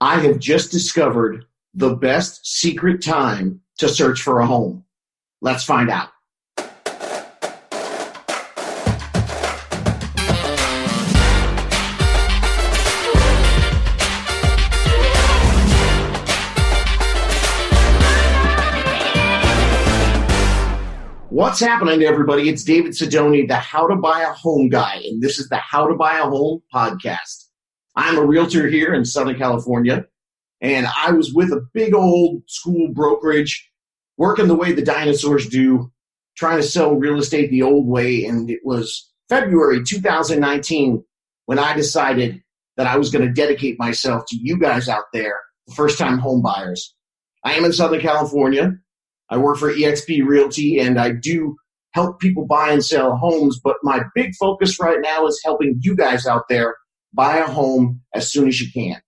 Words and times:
I 0.00 0.20
have 0.20 0.38
just 0.38 0.70
discovered 0.70 1.46
the 1.72 1.94
best 1.94 2.46
secret 2.46 3.02
time 3.02 3.62
to 3.78 3.88
search 3.88 4.20
for 4.20 4.40
a 4.40 4.46
home. 4.46 4.84
Let's 5.40 5.64
find 5.64 5.88
out. 5.88 6.10
What's 21.30 21.60
happening, 21.60 22.02
everybody? 22.02 22.50
It's 22.50 22.64
David 22.64 22.92
Sidoni, 22.92 23.48
the 23.48 23.56
How 23.56 23.86
to 23.86 23.96
Buy 23.96 24.22
a 24.22 24.32
Home 24.34 24.68
guy, 24.68 25.02
and 25.06 25.22
this 25.22 25.38
is 25.38 25.48
the 25.48 25.56
How 25.56 25.86
to 25.86 25.94
Buy 25.94 26.18
a 26.18 26.24
Home 26.24 26.62
podcast. 26.72 27.45
I'm 27.96 28.18
a 28.18 28.24
realtor 28.24 28.68
here 28.68 28.94
in 28.94 29.04
Southern 29.06 29.38
California, 29.38 30.04
and 30.60 30.86
I 30.96 31.12
was 31.12 31.32
with 31.32 31.50
a 31.50 31.66
big 31.72 31.94
old 31.94 32.42
school 32.46 32.92
brokerage 32.92 33.70
working 34.18 34.48
the 34.48 34.54
way 34.54 34.72
the 34.72 34.82
dinosaurs 34.82 35.48
do, 35.48 35.90
trying 36.36 36.58
to 36.58 36.62
sell 36.62 36.94
real 36.94 37.18
estate 37.18 37.50
the 37.50 37.62
old 37.62 37.86
way. 37.86 38.24
And 38.24 38.50
it 38.50 38.60
was 38.64 39.10
February 39.28 39.82
2019 39.82 41.02
when 41.46 41.58
I 41.58 41.74
decided 41.74 42.42
that 42.76 42.86
I 42.86 42.98
was 42.98 43.10
going 43.10 43.26
to 43.26 43.32
dedicate 43.32 43.78
myself 43.78 44.24
to 44.28 44.36
you 44.36 44.58
guys 44.58 44.88
out 44.88 45.04
there, 45.12 45.38
the 45.66 45.74
first 45.74 45.98
time 45.98 46.18
home 46.18 46.42
buyers. 46.42 46.94
I 47.44 47.54
am 47.54 47.64
in 47.64 47.72
Southern 47.72 48.00
California. 48.00 48.72
I 49.30 49.38
work 49.38 49.56
for 49.56 49.72
eXp 49.72 50.24
Realty 50.24 50.78
and 50.78 51.00
I 51.00 51.12
do 51.12 51.56
help 51.92 52.20
people 52.20 52.46
buy 52.46 52.72
and 52.72 52.84
sell 52.84 53.16
homes, 53.16 53.58
but 53.62 53.76
my 53.82 54.02
big 54.14 54.34
focus 54.38 54.78
right 54.78 54.98
now 55.00 55.26
is 55.26 55.40
helping 55.42 55.78
you 55.80 55.96
guys 55.96 56.26
out 56.26 56.42
there 56.48 56.76
buy 57.12 57.38
a 57.38 57.46
home 57.46 58.02
as 58.14 58.30
soon 58.30 58.48
as 58.48 58.60
you 58.60 58.70
can. 58.72 59.00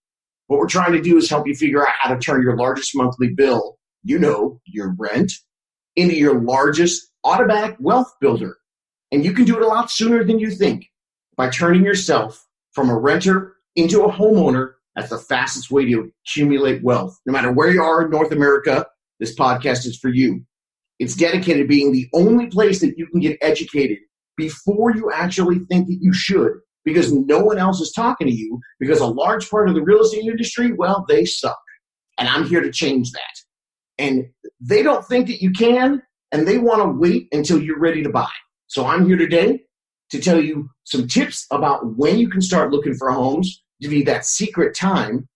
What 0.47 0.59
we're 0.59 0.69
trying 0.69 0.93
to 0.93 1.01
do 1.01 1.17
is 1.19 1.29
help 1.29 1.47
you 1.47 1.55
figure 1.55 1.87
out 1.87 1.95
how 1.99 2.15
to 2.15 2.19
turn 2.19 2.43
your 2.43 2.57
largest 2.57 2.93
monthly 2.95 3.29
bill, 3.29 3.79
you 4.03 4.19
know, 4.19 4.61
your 4.67 4.95
rent, 4.99 5.33
into 5.95 6.15
your 6.15 6.41
largest 6.41 7.11
automatic 7.25 7.77
wealth 7.81 8.13
builder. 8.21 8.57
And 9.13 9.25
you 9.25 9.33
can 9.33 9.45
do 9.45 9.57
it 9.57 9.63
a 9.63 9.67
lot 9.67 9.91
sooner 9.91 10.25
than 10.25 10.39
you 10.39 10.51
think 10.51 10.87
by 11.37 11.51
turning 11.51 11.85
yourself 11.85 12.47
from 12.73 12.89
a 12.89 12.99
renter 12.99 13.57
into 13.77 14.03
a 14.03 14.13
homeowner. 14.13 14.73
That's 14.97 15.11
the 15.11 15.19
fastest 15.19 15.71
way 15.71 15.85
to 15.87 16.11
accumulate 16.25 16.83
wealth. 16.83 17.19
No 17.27 17.33
matter 17.33 17.53
where 17.53 17.71
you 17.71 17.83
are 17.83 18.05
in 18.05 18.11
North 18.11 18.33
America, 18.33 18.87
this 19.21 19.35
podcast 19.37 19.87
is 19.87 19.99
for 19.99 20.09
you. 20.09 20.45
It's 20.99 21.15
dedicated 21.15 21.65
to 21.65 21.69
being 21.69 21.93
the 21.93 22.09
only 22.15 22.47
place 22.47 22.81
that 22.81 22.97
you 22.97 23.07
can 23.07 23.21
get 23.21 23.39
educated 23.41 23.99
before 24.37 24.95
you 24.95 25.11
actually 25.13 25.61
think 25.71 25.87
that 25.89 25.99
you 26.01 26.13
should 26.13 26.53
because 26.85 27.13
no 27.13 27.41
one 27.41 27.59
else 27.59 27.81
is 27.81 27.93
talking 27.93 28.27
to 28.27 28.33
you 28.33 28.61
because 28.81 29.01
a 29.01 29.07
large 29.07 29.49
part 29.51 29.69
of 29.69 29.75
the 29.75 29.83
real 29.83 30.01
estate 30.01 30.25
industry, 30.25 30.73
well, 30.73 31.05
they 31.09 31.25
suck. 31.25 31.59
And 32.19 32.29
I'm 32.29 32.45
here 32.45 32.61
to 32.61 32.71
change 32.71 33.13
that. 33.13 34.03
And 34.03 34.27
they 34.61 34.83
don't 34.83 35.05
think 35.05 35.27
that 35.27 35.43
you 35.43 35.51
can, 35.51 36.03
and 36.33 36.47
they 36.47 36.59
want 36.59 36.83
to 36.83 36.89
wait 36.89 37.29
until 37.33 37.61
you're 37.61 37.79
ready 37.79 38.03
to 38.03 38.11
buy. 38.11 38.31
So 38.67 38.87
I'm 38.87 39.07
here 39.07 39.17
today 39.17 39.61
to 40.11 40.21
tell 40.21 40.43
you 40.43 40.69
some 40.85 41.07
tips 41.07 41.47
about 41.51 41.97
when 41.97 42.19
you 42.19 42.29
can 42.29 42.41
start 42.41 42.71
looking 42.71 42.95
for 42.95 43.11
homes, 43.11 43.63
to 43.83 43.89
be 43.89 44.03
that 44.03 44.25
secret 44.27 44.75
time. 44.75 45.29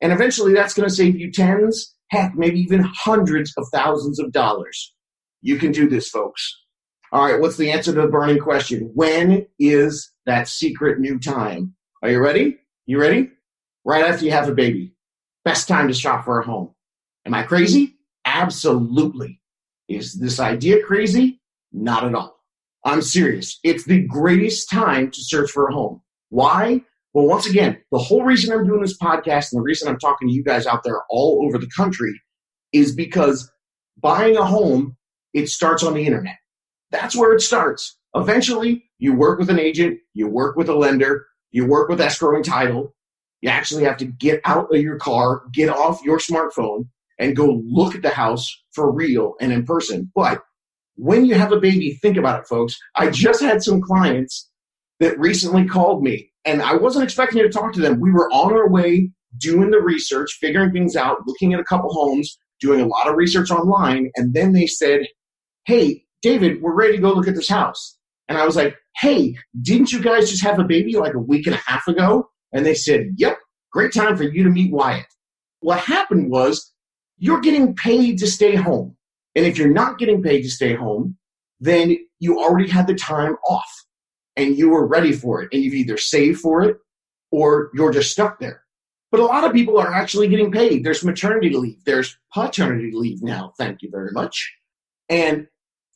And 0.00 0.12
eventually 0.12 0.54
that's 0.54 0.74
going 0.74 0.88
to 0.88 0.94
save 0.94 1.18
you 1.18 1.32
tens, 1.32 1.94
heck, 2.10 2.34
maybe 2.36 2.60
even 2.60 2.82
hundreds 2.82 3.52
of 3.56 3.66
thousands 3.72 4.20
of 4.20 4.32
dollars. 4.32 4.94
You 5.42 5.56
can 5.56 5.72
do 5.72 5.88
this, 5.88 6.08
folks. 6.08 6.56
All 7.10 7.24
right, 7.24 7.40
what's 7.40 7.56
the 7.56 7.70
answer 7.70 7.94
to 7.94 8.02
the 8.02 8.06
burning 8.06 8.38
question? 8.38 8.90
When 8.94 9.46
is 9.58 10.12
that 10.26 10.46
secret 10.46 11.00
new 11.00 11.18
time? 11.18 11.74
Are 12.02 12.10
you 12.10 12.20
ready? 12.20 12.58
You 12.84 13.00
ready? 13.00 13.30
Right 13.84 14.04
after 14.04 14.26
you 14.26 14.30
have 14.32 14.48
a 14.48 14.54
baby. 14.54 14.92
Best 15.42 15.68
time 15.68 15.88
to 15.88 15.94
shop 15.94 16.26
for 16.26 16.38
a 16.38 16.44
home. 16.44 16.74
Am 17.24 17.32
I 17.32 17.44
crazy? 17.44 17.96
Absolutely. 18.26 19.40
Is 19.88 20.20
this 20.20 20.38
idea 20.38 20.82
crazy? 20.84 21.40
Not 21.72 22.04
at 22.04 22.14
all. 22.14 22.38
I'm 22.84 23.00
serious. 23.00 23.58
It's 23.64 23.84
the 23.84 24.06
greatest 24.06 24.68
time 24.68 25.10
to 25.10 25.22
search 25.22 25.50
for 25.50 25.66
a 25.66 25.72
home. 25.72 26.02
Why? 26.28 26.82
Well, 27.14 27.26
once 27.26 27.46
again, 27.46 27.78
the 27.90 27.98
whole 27.98 28.22
reason 28.22 28.52
I'm 28.52 28.66
doing 28.66 28.82
this 28.82 28.98
podcast 28.98 29.50
and 29.50 29.60
the 29.60 29.64
reason 29.64 29.88
I'm 29.88 29.98
talking 29.98 30.28
to 30.28 30.34
you 30.34 30.44
guys 30.44 30.66
out 30.66 30.84
there 30.84 31.00
all 31.08 31.42
over 31.46 31.56
the 31.56 31.70
country 31.74 32.20
is 32.74 32.94
because 32.94 33.50
buying 33.96 34.36
a 34.36 34.44
home, 34.44 34.94
it 35.32 35.48
starts 35.48 35.82
on 35.82 35.94
the 35.94 36.04
internet. 36.04 36.36
That's 36.90 37.16
where 37.16 37.34
it 37.34 37.40
starts. 37.40 37.96
Eventually, 38.14 38.84
you 38.98 39.14
work 39.14 39.38
with 39.38 39.50
an 39.50 39.58
agent, 39.58 39.98
you 40.14 40.28
work 40.28 40.56
with 40.56 40.68
a 40.68 40.74
lender, 40.74 41.26
you 41.50 41.66
work 41.66 41.88
with 41.88 42.00
escrow 42.00 42.36
and 42.36 42.44
title. 42.44 42.94
You 43.40 43.50
actually 43.50 43.84
have 43.84 43.96
to 43.98 44.04
get 44.04 44.40
out 44.44 44.74
of 44.74 44.80
your 44.80 44.96
car, 44.96 45.42
get 45.52 45.68
off 45.68 46.02
your 46.02 46.18
smartphone, 46.18 46.88
and 47.18 47.36
go 47.36 47.62
look 47.64 47.94
at 47.94 48.02
the 48.02 48.10
house 48.10 48.62
for 48.72 48.92
real 48.92 49.34
and 49.40 49.52
in 49.52 49.64
person. 49.64 50.10
But 50.14 50.42
when 50.96 51.24
you 51.24 51.34
have 51.34 51.52
a 51.52 51.60
baby, 51.60 51.94
think 51.94 52.16
about 52.16 52.40
it, 52.40 52.48
folks. 52.48 52.76
I 52.96 53.10
just 53.10 53.40
had 53.40 53.62
some 53.62 53.80
clients 53.80 54.50
that 54.98 55.18
recently 55.18 55.66
called 55.66 56.02
me, 56.02 56.32
and 56.44 56.60
I 56.60 56.74
wasn't 56.74 57.04
expecting 57.04 57.42
to 57.42 57.48
talk 57.48 57.72
to 57.74 57.80
them. 57.80 58.00
We 58.00 58.10
were 58.10 58.30
on 58.32 58.52
our 58.52 58.68
way 58.68 59.12
doing 59.36 59.70
the 59.70 59.80
research, 59.80 60.38
figuring 60.40 60.72
things 60.72 60.96
out, 60.96 61.18
looking 61.26 61.54
at 61.54 61.60
a 61.60 61.64
couple 61.64 61.92
homes, 61.92 62.36
doing 62.60 62.80
a 62.80 62.86
lot 62.86 63.08
of 63.08 63.14
research 63.14 63.50
online, 63.50 64.10
and 64.16 64.34
then 64.34 64.52
they 64.52 64.66
said, 64.66 65.06
Hey, 65.64 66.04
David, 66.22 66.60
we're 66.60 66.74
ready 66.74 66.96
to 66.96 67.02
go 67.02 67.12
look 67.12 67.28
at 67.28 67.34
this 67.34 67.48
house. 67.48 67.96
And 68.28 68.36
I 68.36 68.44
was 68.44 68.56
like, 68.56 68.76
hey, 68.96 69.36
didn't 69.62 69.92
you 69.92 70.00
guys 70.00 70.30
just 70.30 70.44
have 70.44 70.58
a 70.58 70.64
baby 70.64 70.96
like 70.96 71.14
a 71.14 71.18
week 71.18 71.46
and 71.46 71.54
a 71.54 71.62
half 71.66 71.86
ago? 71.88 72.28
And 72.52 72.66
they 72.66 72.74
said, 72.74 73.14
yep, 73.16 73.38
great 73.72 73.92
time 73.92 74.16
for 74.16 74.24
you 74.24 74.42
to 74.42 74.50
meet 74.50 74.72
Wyatt. 74.72 75.06
What 75.60 75.80
happened 75.80 76.30
was 76.30 76.72
you're 77.16 77.40
getting 77.40 77.74
paid 77.74 78.18
to 78.18 78.26
stay 78.26 78.54
home. 78.54 78.96
And 79.34 79.46
if 79.46 79.56
you're 79.56 79.72
not 79.72 79.98
getting 79.98 80.22
paid 80.22 80.42
to 80.42 80.50
stay 80.50 80.74
home, 80.74 81.16
then 81.60 81.96
you 82.18 82.38
already 82.38 82.68
had 82.68 82.86
the 82.86 82.94
time 82.94 83.36
off 83.48 83.70
and 84.36 84.56
you 84.56 84.70
were 84.70 84.86
ready 84.86 85.12
for 85.12 85.42
it. 85.42 85.48
And 85.52 85.62
you've 85.62 85.74
either 85.74 85.96
saved 85.96 86.40
for 86.40 86.62
it 86.62 86.76
or 87.30 87.70
you're 87.74 87.92
just 87.92 88.12
stuck 88.12 88.40
there. 88.40 88.62
But 89.10 89.20
a 89.20 89.24
lot 89.24 89.44
of 89.44 89.52
people 89.52 89.78
are 89.78 89.92
actually 89.92 90.28
getting 90.28 90.52
paid. 90.52 90.84
There's 90.84 91.04
maternity 91.04 91.50
leave, 91.50 91.84
there's 91.84 92.18
paternity 92.32 92.90
leave 92.92 93.22
now. 93.22 93.52
Thank 93.58 93.82
you 93.82 93.90
very 93.90 94.12
much. 94.12 94.54
And 95.08 95.46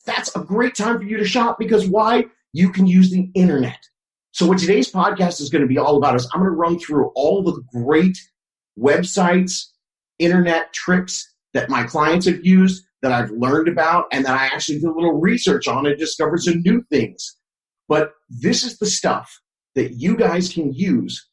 that's 0.05 0.35
a 0.35 0.39
great 0.39 0.75
time 0.75 0.97
for 0.97 1.03
you 1.03 1.17
to 1.17 1.25
shop 1.25 1.57
because 1.59 1.87
why? 1.87 2.25
You 2.51 2.69
can 2.71 2.85
use 2.85 3.09
the 3.09 3.29
internet. 3.33 3.79
So 4.31 4.47
what 4.47 4.57
today's 4.57 4.91
podcast 4.91 5.41
is 5.41 5.49
going 5.49 5.61
to 5.61 5.67
be 5.67 5.77
all 5.77 5.97
about 5.97 6.15
is 6.15 6.27
I'm 6.33 6.41
going 6.41 6.51
to 6.51 6.55
run 6.55 6.79
through 6.79 7.11
all 7.15 7.43
the 7.43 7.61
great 7.71 8.17
websites, 8.79 9.65
internet 10.19 10.73
tricks 10.73 11.33
that 11.53 11.69
my 11.69 11.83
clients 11.83 12.25
have 12.25 12.45
used, 12.45 12.83
that 13.01 13.11
I've 13.11 13.31
learned 13.31 13.67
about, 13.67 14.05
and 14.11 14.25
that 14.25 14.39
I 14.39 14.45
actually 14.45 14.79
did 14.79 14.89
a 14.89 14.93
little 14.93 15.19
research 15.19 15.67
on 15.67 15.85
and 15.85 15.97
discovered 15.97 16.41
some 16.41 16.61
new 16.61 16.83
things. 16.91 17.37
But 17.87 18.13
this 18.29 18.63
is 18.63 18.77
the 18.79 18.85
stuff 18.85 19.31
that 19.75 19.93
you 19.93 20.15
guys 20.15 20.51
can 20.51 20.73
use 20.73 21.27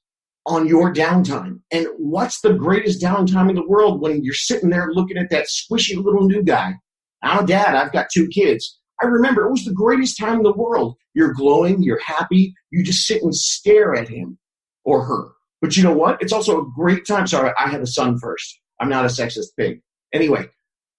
on 0.47 0.67
your 0.67 0.93
downtime. 0.93 1.61
And 1.71 1.87
what's 1.97 2.41
the 2.41 2.55
greatest 2.55 3.01
downtime 3.01 3.49
in 3.51 3.57
the 3.57 3.67
world 3.67 4.01
when 4.01 4.25
you're 4.25 4.35
sitting 4.35 4.71
there 4.71 4.91
looking 4.93 5.19
at 5.19 5.31
that 5.31 5.47
squishy 5.47 6.03
little 6.03 6.27
new 6.27 6.43
guy 6.43 6.75
A 7.23 7.45
dad. 7.45 7.75
I've 7.75 7.93
got 7.93 8.09
two 8.13 8.29
kids. 8.29 8.79
I 9.03 9.07
remember 9.07 9.47
it 9.47 9.51
was 9.51 9.65
the 9.65 9.73
greatest 9.73 10.19
time 10.19 10.39
in 10.39 10.43
the 10.43 10.53
world. 10.53 10.97
You're 11.15 11.33
glowing, 11.33 11.83
you're 11.83 12.01
happy, 12.01 12.55
you 12.71 12.85
just 12.85 13.07
sit 13.07 13.23
and 13.23 13.35
stare 13.35 13.95
at 13.95 14.09
him 14.09 14.39
or 14.85 15.05
her. 15.05 15.33
But 15.61 15.77
you 15.77 15.83
know 15.83 15.93
what? 15.93 16.23
It's 16.23 16.33
also 16.33 16.61
a 16.61 16.71
great 16.75 17.07
time. 17.07 17.27
Sorry, 17.27 17.53
I 17.59 17.69
had 17.69 17.81
a 17.81 17.87
son 17.87 18.19
first. 18.19 18.61
I'm 18.81 18.89
not 18.89 19.05
a 19.05 19.09
sexist 19.09 19.49
pig. 19.59 19.81
Anyway, 20.13 20.49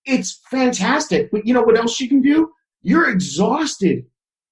it's 0.05 0.39
fantastic. 0.49 1.31
But 1.31 1.45
you 1.45 1.53
know 1.53 1.63
what 1.63 1.77
else 1.77 1.99
you 1.99 2.07
can 2.07 2.21
do? 2.21 2.51
You're 2.81 3.09
exhausted. 3.09 4.05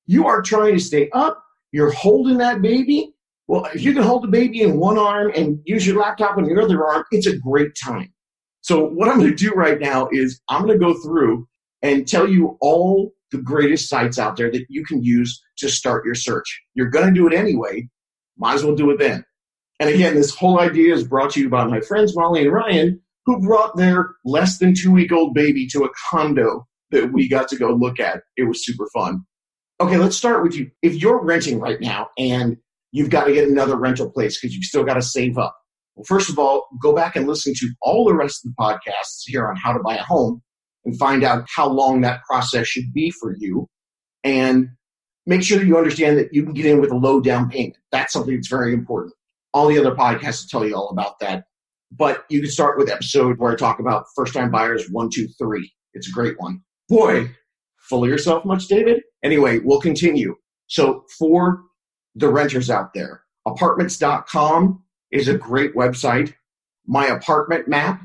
You 0.08 0.28
are 0.28 0.42
trying 0.42 0.74
to 0.74 0.80
stay 0.84 1.10
up. 1.12 1.44
You're 1.72 1.92
holding 1.92 2.38
that 2.38 2.62
baby. 2.62 3.14
Well, 3.48 3.66
if 3.74 3.82
you 3.82 3.94
can 3.94 4.04
hold 4.04 4.24
the 4.24 4.28
baby 4.28 4.62
in 4.62 4.80
one 4.80 4.98
arm 4.98 5.32
and 5.36 5.60
use 5.66 5.86
your 5.86 6.00
laptop 6.00 6.38
in 6.38 6.46
your 6.46 6.62
other 6.62 6.86
arm, 6.86 7.04
it's 7.12 7.28
a 7.28 7.38
great 7.38 7.72
time. 7.84 8.14
So, 8.62 8.86
what 8.86 9.08
I'm 9.10 9.20
going 9.20 9.30
to 9.30 9.36
do 9.36 9.52
right 9.52 9.80
now 9.80 10.08
is 10.12 10.40
I'm 10.50 10.66
going 10.66 10.80
to 10.80 10.86
go 10.86 10.94
through 11.02 11.48
and 11.82 12.08
tell 12.08 12.28
you 12.28 12.58
all 12.62 13.12
the 13.32 13.38
greatest 13.38 13.90
sites 13.90 14.18
out 14.18 14.38
there 14.38 14.52
that 14.52 14.66
you 14.70 14.84
can 14.84 15.04
use 15.04 15.42
to 15.58 15.70
start 15.70 16.06
your 16.06 16.16
search. 16.16 16.62
You're 16.74 16.90
going 16.90 17.08
to 17.08 17.14
do 17.14 17.28
it 17.28 17.34
anyway. 17.34 17.90
Might 18.38 18.56
as 18.56 18.64
well 18.64 18.76
do 18.76 18.90
it 18.92 19.00
then. 19.00 19.24
And 19.80 19.90
again, 19.90 20.16
this 20.16 20.36
whole 20.36 20.60
idea 20.60 20.94
is 20.94 21.08
brought 21.08 21.32
to 21.32 21.40
you 21.40 21.50
by 21.50 21.66
my 21.66 21.80
friends 21.80 22.16
Molly 22.16 22.42
and 22.42 22.52
Ryan, 22.52 23.02
who 23.26 23.40
brought 23.42 23.78
their 23.78 24.10
less 24.26 24.58
than 24.58 24.74
two 24.74 24.92
week 24.92 25.12
old 25.12 25.34
baby 25.34 25.68
to 25.68 25.84
a 25.84 25.90
condo 26.10 26.68
that 26.92 27.14
we 27.14 27.30
got 27.30 27.48
to 27.50 27.56
go 27.56 27.70
look 27.70 28.00
at. 28.00 28.24
It 28.36 28.44
was 28.44 28.66
super 28.66 28.88
fun. 28.94 29.22
Okay, 29.80 29.98
let's 29.98 30.18
start 30.18 30.44
with 30.44 30.56
you. 30.56 30.70
If 30.82 30.96
you're 30.96 31.24
renting 31.24 31.60
right 31.60 31.80
now 31.80 32.10
and 32.18 32.58
you've 32.92 33.10
got 33.10 33.26
to 33.26 33.34
get 33.34 33.48
another 33.48 33.78
rental 33.78 34.10
place 34.10 34.40
because 34.40 34.54
you've 34.54 34.66
still 34.66 34.84
got 34.84 34.96
to 34.96 35.02
save 35.02 35.38
up. 35.38 35.56
Well, 35.96 36.04
first 36.06 36.30
of 36.30 36.40
all, 36.40 36.68
go 36.82 36.94
back 36.94 37.16
and 37.16 37.28
listen 37.28 37.54
to 37.56 37.70
all 37.82 38.06
the 38.06 38.14
rest 38.14 38.46
of 38.46 38.52
the 38.52 38.56
podcasts 38.62 39.24
here 39.26 39.48
on 39.48 39.56
how 39.56 39.72
to 39.72 39.80
buy 39.80 39.96
a 39.96 40.04
home 40.04 40.42
and 40.86 40.98
find 40.98 41.24
out 41.24 41.46
how 41.54 41.68
long 41.68 42.02
that 42.02 42.24
process 42.24 42.68
should 42.68 42.94
be 42.94 43.12
for 43.12 43.36
you. 43.38 43.68
And 44.24 44.70
make 45.26 45.44
sure 45.44 45.60
that 45.60 45.66
you 45.66 45.78
understand 45.78 46.18
that 46.18 46.34
you 46.34 46.44
can 46.44 46.54
get 46.54 46.66
in 46.66 46.82
with 46.82 46.92
a 46.92 46.96
low 46.96 47.22
down 47.22 47.50
payment. 47.50 47.78
That's 47.92 48.14
something 48.14 48.36
that's 48.36 48.50
very 48.50 48.74
important. 48.74 49.14
All 49.54 49.68
the 49.68 49.80
other 49.80 49.96
podcasts 49.96 50.48
tell 50.48 50.66
you 50.66 50.76
all 50.76 50.90
about 50.90 51.20
that. 51.20 51.46
But 51.92 52.26
you 52.30 52.42
can 52.42 52.52
start 52.52 52.78
with 52.78 52.90
episode 52.90 53.40
where 53.40 53.52
I 53.52 53.56
talk 53.56 53.80
about 53.80 54.06
first 54.16 54.34
time 54.34 54.52
buyers 54.52 54.88
one, 54.92 55.10
two, 55.10 55.28
three. 55.40 55.72
It's 55.94 56.08
a 56.08 56.12
great 56.12 56.40
one. 56.40 56.62
Boy, 56.88 57.32
full 57.78 58.04
of 58.04 58.10
yourself 58.10 58.46
much, 58.46 58.68
David? 58.68 59.02
Anyway, 59.24 59.60
we'll 59.60 59.82
continue. 59.82 60.36
So 60.68 61.06
for 61.18 61.64
the 62.16 62.30
renters 62.30 62.70
out 62.70 62.94
there, 62.94 63.24
apartments.com 63.48 64.84
is 65.12 65.28
a 65.28 65.38
great 65.38 65.76
website. 65.76 66.34
My 66.86 67.08
apartment 67.08 67.68
map 67.68 68.02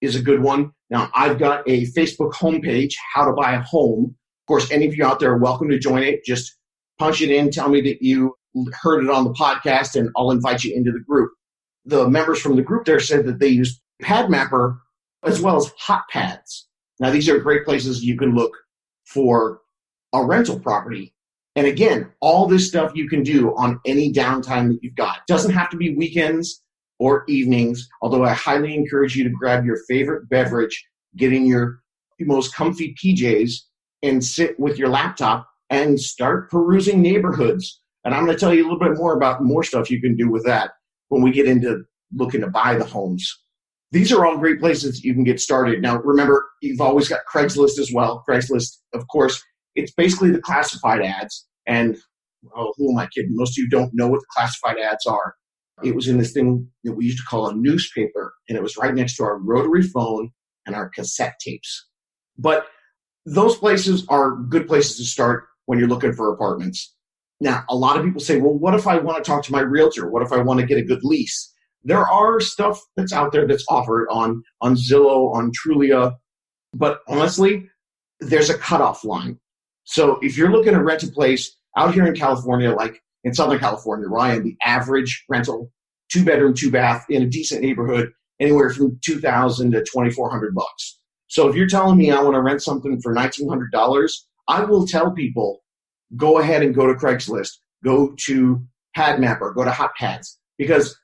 is 0.00 0.16
a 0.16 0.22
good 0.22 0.42
one. 0.42 0.72
Now, 0.90 1.10
I've 1.14 1.38
got 1.38 1.68
a 1.68 1.86
Facebook 1.86 2.32
homepage, 2.32 2.94
How 3.14 3.26
to 3.26 3.32
Buy 3.32 3.54
a 3.54 3.62
Home. 3.62 4.04
Of 4.06 4.46
course, 4.46 4.70
any 4.70 4.86
of 4.86 4.94
you 4.94 5.04
out 5.04 5.20
there 5.20 5.32
are 5.32 5.38
welcome 5.38 5.68
to 5.68 5.78
join 5.78 6.02
it. 6.02 6.24
Just 6.24 6.56
punch 6.98 7.20
it 7.20 7.30
in, 7.30 7.50
tell 7.50 7.68
me 7.68 7.80
that 7.82 7.98
you 8.00 8.34
heard 8.82 9.04
it 9.04 9.10
on 9.10 9.24
the 9.24 9.34
podcast, 9.34 9.96
and 9.96 10.10
I'll 10.16 10.30
invite 10.30 10.64
you 10.64 10.74
into 10.74 10.90
the 10.90 11.00
group. 11.00 11.30
The 11.84 12.08
members 12.08 12.40
from 12.40 12.56
the 12.56 12.62
group 12.62 12.86
there 12.86 13.00
said 13.00 13.26
that 13.26 13.38
they 13.38 13.48
use 13.48 13.80
PadMapper 14.02 14.78
as 15.24 15.40
well 15.40 15.56
as 15.56 15.72
HotPads. 15.86 16.62
Now, 17.00 17.10
these 17.10 17.28
are 17.28 17.38
great 17.38 17.64
places 17.64 18.04
you 18.04 18.16
can 18.16 18.34
look 18.34 18.52
for 19.04 19.60
a 20.12 20.24
rental 20.24 20.58
property. 20.58 21.14
And 21.54 21.66
again, 21.66 22.10
all 22.20 22.46
this 22.46 22.68
stuff 22.68 22.92
you 22.94 23.08
can 23.08 23.22
do 23.22 23.50
on 23.56 23.80
any 23.84 24.12
downtime 24.12 24.68
that 24.68 24.78
you've 24.82 24.94
got. 24.94 25.26
Doesn't 25.26 25.52
have 25.52 25.70
to 25.70 25.76
be 25.76 25.94
weekends 25.94 26.62
or 26.98 27.24
evenings, 27.28 27.88
although 28.02 28.24
I 28.24 28.32
highly 28.32 28.74
encourage 28.74 29.16
you 29.16 29.24
to 29.24 29.30
grab 29.30 29.64
your 29.64 29.78
favorite 29.88 30.28
beverage, 30.28 30.84
get 31.16 31.32
in 31.32 31.46
your 31.46 31.80
most 32.20 32.54
comfy 32.54 32.94
PJs, 33.02 33.52
and 34.02 34.24
sit 34.24 34.58
with 34.58 34.78
your 34.78 34.88
laptop 34.88 35.48
and 35.70 36.00
start 36.00 36.50
perusing 36.50 37.00
neighborhoods. 37.00 37.80
And 38.04 38.14
I'm 38.14 38.24
going 38.24 38.36
to 38.36 38.40
tell 38.40 38.54
you 38.54 38.62
a 38.62 38.68
little 38.68 38.78
bit 38.78 38.96
more 38.96 39.14
about 39.14 39.42
more 39.42 39.62
stuff 39.62 39.90
you 39.90 40.00
can 40.00 40.16
do 40.16 40.30
with 40.30 40.44
that 40.44 40.70
when 41.08 41.22
we 41.22 41.30
get 41.30 41.46
into 41.46 41.84
looking 42.14 42.40
to 42.40 42.48
buy 42.48 42.74
the 42.74 42.84
homes. 42.84 43.32
These 43.90 44.12
are 44.12 44.26
all 44.26 44.36
great 44.36 44.60
places 44.60 45.04
you 45.04 45.14
can 45.14 45.24
get 45.24 45.40
started. 45.40 45.80
Now, 45.80 45.98
remember, 45.98 46.46
you've 46.60 46.80
always 46.80 47.08
got 47.08 47.20
Craigslist 47.32 47.78
as 47.78 47.90
well. 47.92 48.22
Craigslist, 48.28 48.78
of 48.92 49.06
course, 49.08 49.42
it's 49.74 49.92
basically 49.92 50.30
the 50.30 50.40
classified 50.40 51.02
ads. 51.02 51.46
And 51.66 51.96
oh, 52.54 52.72
who 52.76 52.92
am 52.92 52.98
I 52.98 53.06
kidding? 53.06 53.34
Most 53.34 53.58
of 53.58 53.62
you 53.62 53.68
don't 53.68 53.90
know 53.94 54.08
what 54.08 54.20
the 54.20 54.26
classified 54.30 54.78
ads 54.78 55.06
are. 55.06 55.34
It 55.82 55.94
was 55.94 56.08
in 56.08 56.18
this 56.18 56.32
thing 56.32 56.68
that 56.84 56.92
we 56.92 57.06
used 57.06 57.18
to 57.18 57.24
call 57.24 57.48
a 57.48 57.54
newspaper, 57.54 58.34
and 58.48 58.56
it 58.56 58.62
was 58.62 58.76
right 58.76 58.94
next 58.94 59.16
to 59.16 59.24
our 59.24 59.38
rotary 59.38 59.82
phone 59.82 60.30
and 60.66 60.74
our 60.74 60.88
cassette 60.88 61.34
tapes. 61.40 61.86
But 62.36 62.66
those 63.26 63.56
places 63.56 64.06
are 64.08 64.36
good 64.36 64.66
places 64.66 64.96
to 64.96 65.04
start 65.04 65.44
when 65.66 65.78
you're 65.78 65.88
looking 65.88 66.12
for 66.12 66.32
apartments. 66.32 66.94
Now, 67.40 67.64
a 67.68 67.76
lot 67.76 67.96
of 67.96 68.04
people 68.04 68.20
say, 68.20 68.40
well, 68.40 68.54
what 68.54 68.74
if 68.74 68.86
I 68.86 68.98
want 68.98 69.22
to 69.22 69.28
talk 69.28 69.44
to 69.44 69.52
my 69.52 69.60
realtor? 69.60 70.10
What 70.10 70.22
if 70.22 70.32
I 70.32 70.42
want 70.42 70.60
to 70.60 70.66
get 70.66 70.78
a 70.78 70.84
good 70.84 71.04
lease? 71.04 71.52
There 71.84 72.06
are 72.06 72.40
stuff 72.40 72.80
that's 72.96 73.12
out 73.12 73.32
there 73.32 73.46
that's 73.46 73.64
offered 73.68 74.08
on, 74.10 74.42
on 74.60 74.74
Zillow, 74.74 75.32
on 75.34 75.52
Trulia, 75.52 76.16
but 76.74 77.00
honestly, 77.06 77.68
there's 78.20 78.50
a 78.50 78.58
cutoff 78.58 79.04
line. 79.04 79.38
So 79.84 80.18
if 80.20 80.36
you're 80.36 80.50
looking 80.50 80.74
to 80.74 80.82
rent 80.82 81.04
a 81.04 81.08
place 81.08 81.56
out 81.76 81.94
here 81.94 82.06
in 82.06 82.14
California, 82.14 82.72
like 82.74 83.00
in 83.24 83.34
Southern 83.34 83.58
California, 83.58 84.08
Ryan, 84.08 84.44
the 84.44 84.56
average 84.64 85.24
rental, 85.28 85.70
two 86.10 86.24
bedroom, 86.24 86.54
two 86.54 86.70
bath 86.70 87.04
in 87.08 87.22
a 87.22 87.26
decent 87.26 87.62
neighborhood, 87.62 88.10
anywhere 88.40 88.70
from 88.70 88.98
2000 89.04 89.72
to 89.72 89.80
2400 89.80 90.54
bucks. 90.54 90.98
So 91.28 91.48
if 91.48 91.56
you're 91.56 91.66
telling 91.66 91.98
me 91.98 92.10
I 92.10 92.22
want 92.22 92.34
to 92.34 92.42
rent 92.42 92.62
something 92.62 93.00
for 93.02 93.14
$1,900, 93.14 94.12
I 94.48 94.64
will 94.64 94.86
tell 94.86 95.10
people 95.10 95.62
go 96.16 96.38
ahead 96.38 96.62
and 96.62 96.74
go 96.74 96.86
to 96.86 96.94
Craigslist, 96.94 97.50
go 97.84 98.14
to 98.26 98.62
PadMapper, 98.96 99.54
go 99.54 99.64
to 99.64 99.70
Hot 99.70 99.90
Pads, 99.98 100.38
because 100.56 100.96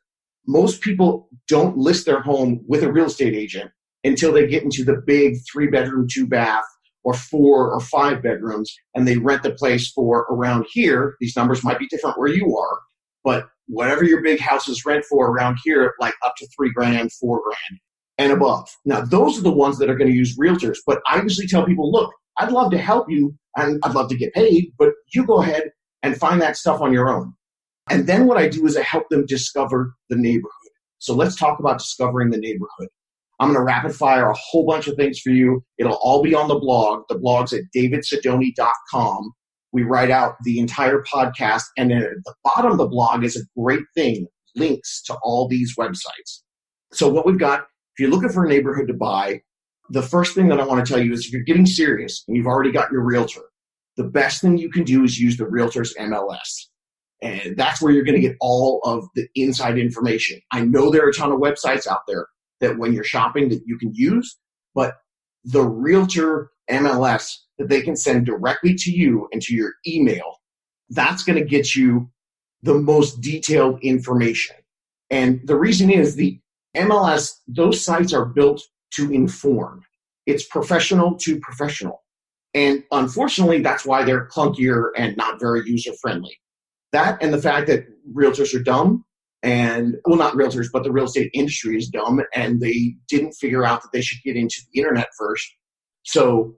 most 0.46 0.80
people 0.80 1.28
don't 1.48 1.76
list 1.76 2.06
their 2.06 2.20
home 2.20 2.64
with 2.66 2.82
a 2.82 2.92
real 2.92 3.06
estate 3.06 3.34
agent 3.34 3.70
until 4.02 4.32
they 4.32 4.46
get 4.46 4.62
into 4.62 4.84
the 4.84 5.02
big 5.06 5.36
three 5.50 5.66
bedroom, 5.66 6.06
two 6.10 6.26
bath, 6.26 6.64
or 7.04 7.14
four 7.14 7.72
or 7.72 7.80
five 7.80 8.22
bedrooms, 8.22 8.74
and 8.94 9.06
they 9.06 9.16
rent 9.16 9.42
the 9.42 9.52
place 9.52 9.90
for 9.90 10.26
around 10.30 10.66
here. 10.70 11.16
These 11.20 11.36
numbers 11.36 11.62
might 11.62 11.78
be 11.78 11.86
different 11.88 12.18
where 12.18 12.32
you 12.32 12.56
are, 12.56 12.78
but 13.22 13.48
whatever 13.66 14.04
your 14.04 14.22
big 14.22 14.40
houses 14.40 14.84
rent 14.84 15.04
for 15.04 15.30
around 15.30 15.58
here, 15.64 15.94
like 16.00 16.14
up 16.24 16.34
to 16.38 16.48
three 16.56 16.72
grand, 16.72 17.12
four 17.12 17.40
grand, 17.44 17.80
and 18.18 18.32
above. 18.32 18.68
Now, 18.84 19.00
those 19.00 19.38
are 19.38 19.42
the 19.42 19.52
ones 19.52 19.78
that 19.78 19.90
are 19.90 19.96
going 19.96 20.10
to 20.10 20.16
use 20.16 20.38
realtors. 20.38 20.78
But 20.86 21.00
I 21.06 21.20
usually 21.20 21.46
tell 21.46 21.64
people, 21.64 21.90
look, 21.90 22.12
I'd 22.38 22.52
love 22.52 22.70
to 22.72 22.78
help 22.78 23.10
you 23.10 23.34
and 23.56 23.80
I'd 23.84 23.94
love 23.94 24.08
to 24.10 24.16
get 24.16 24.34
paid, 24.34 24.72
but 24.78 24.92
you 25.12 25.24
go 25.24 25.42
ahead 25.42 25.70
and 26.02 26.16
find 26.16 26.40
that 26.42 26.56
stuff 26.56 26.80
on 26.80 26.92
your 26.92 27.08
own. 27.08 27.34
And 27.90 28.06
then 28.06 28.26
what 28.26 28.38
I 28.38 28.48
do 28.48 28.66
is 28.66 28.76
I 28.76 28.82
help 28.82 29.08
them 29.10 29.26
discover 29.26 29.94
the 30.08 30.16
neighborhood. 30.16 30.50
So 30.98 31.14
let's 31.14 31.36
talk 31.36 31.58
about 31.58 31.78
discovering 31.78 32.30
the 32.30 32.38
neighborhood. 32.38 32.88
I'm 33.44 33.52
going 33.52 33.60
to 33.60 33.64
rapid 33.64 33.94
fire 33.94 34.30
a 34.30 34.34
whole 34.34 34.64
bunch 34.64 34.86
of 34.86 34.96
things 34.96 35.20
for 35.20 35.28
you. 35.28 35.62
It'll 35.76 35.98
all 36.00 36.22
be 36.22 36.34
on 36.34 36.48
the 36.48 36.58
blog. 36.58 37.02
The 37.10 37.18
blog's 37.18 37.52
at 37.52 37.64
davidsidoni.com. 37.76 39.32
We 39.70 39.82
write 39.82 40.10
out 40.10 40.36
the 40.44 40.58
entire 40.58 41.02
podcast, 41.02 41.64
and 41.76 41.90
then 41.90 41.98
at 42.04 42.24
the 42.24 42.34
bottom 42.42 42.72
of 42.72 42.78
the 42.78 42.86
blog 42.86 43.22
is 43.22 43.36
a 43.36 43.60
great 43.60 43.84
thing 43.94 44.26
links 44.54 45.02
to 45.02 45.18
all 45.22 45.46
these 45.46 45.76
websites. 45.76 46.40
So, 46.94 47.06
what 47.06 47.26
we've 47.26 47.38
got, 47.38 47.60
if 47.60 48.00
you're 48.00 48.08
looking 48.08 48.30
for 48.30 48.46
a 48.46 48.48
neighborhood 48.48 48.88
to 48.88 48.94
buy, 48.94 49.42
the 49.90 50.00
first 50.00 50.34
thing 50.34 50.48
that 50.48 50.58
I 50.58 50.64
want 50.64 50.86
to 50.86 50.90
tell 50.90 51.02
you 51.02 51.12
is 51.12 51.26
if 51.26 51.32
you're 51.32 51.42
getting 51.42 51.66
serious 51.66 52.24
and 52.26 52.38
you've 52.38 52.46
already 52.46 52.72
got 52.72 52.90
your 52.90 53.04
realtor, 53.04 53.42
the 53.98 54.04
best 54.04 54.40
thing 54.40 54.56
you 54.56 54.70
can 54.70 54.84
do 54.84 55.04
is 55.04 55.20
use 55.20 55.36
the 55.36 55.46
realtor's 55.46 55.92
MLS. 56.00 56.68
And 57.20 57.58
that's 57.58 57.82
where 57.82 57.92
you're 57.92 58.04
going 58.04 58.20
to 58.20 58.26
get 58.26 58.38
all 58.40 58.80
of 58.84 59.04
the 59.14 59.28
inside 59.34 59.76
information. 59.76 60.40
I 60.50 60.62
know 60.62 60.90
there 60.90 61.04
are 61.04 61.10
a 61.10 61.12
ton 61.12 61.30
of 61.30 61.40
websites 61.40 61.86
out 61.86 62.00
there 62.08 62.26
that 62.64 62.78
when 62.78 62.92
you're 62.92 63.04
shopping 63.04 63.48
that 63.50 63.62
you 63.66 63.78
can 63.78 63.94
use, 63.94 64.38
but 64.74 64.94
the 65.44 65.62
realtor 65.62 66.50
MLS 66.70 67.36
that 67.58 67.68
they 67.68 67.82
can 67.82 67.94
send 67.94 68.24
directly 68.24 68.74
to 68.74 68.90
you 68.90 69.28
and 69.32 69.42
to 69.42 69.54
your 69.54 69.74
email, 69.86 70.40
that's 70.90 71.22
going 71.22 71.38
to 71.38 71.44
get 71.44 71.74
you 71.74 72.10
the 72.62 72.74
most 72.74 73.20
detailed 73.20 73.78
information. 73.82 74.56
And 75.10 75.40
the 75.44 75.56
reason 75.56 75.90
is 75.90 76.16
the 76.16 76.40
MLS, 76.76 77.34
those 77.46 77.84
sites 77.84 78.12
are 78.12 78.24
built 78.24 78.62
to 78.94 79.12
inform. 79.12 79.84
It's 80.26 80.46
professional 80.46 81.16
to 81.18 81.38
professional. 81.40 82.02
And 82.54 82.84
unfortunately, 82.90 83.60
that's 83.60 83.84
why 83.84 84.04
they're 84.04 84.28
clunkier 84.28 84.90
and 84.96 85.16
not 85.16 85.38
very 85.38 85.68
user 85.68 85.92
friendly. 86.00 86.38
That 86.92 87.22
and 87.22 87.34
the 87.34 87.42
fact 87.42 87.66
that 87.66 87.84
realtors 88.10 88.54
are 88.58 88.62
dumb 88.62 89.04
and, 89.44 89.96
well, 90.06 90.16
not 90.16 90.34
realtors, 90.34 90.68
but 90.72 90.84
the 90.84 90.90
real 90.90 91.04
estate 91.04 91.30
industry 91.34 91.76
is 91.76 91.88
dumb 91.88 92.22
and 92.34 92.60
they 92.60 92.96
didn't 93.08 93.32
figure 93.32 93.64
out 93.64 93.82
that 93.82 93.92
they 93.92 94.00
should 94.00 94.22
get 94.24 94.36
into 94.36 94.62
the 94.72 94.80
internet 94.80 95.08
first. 95.18 95.46
So 96.02 96.54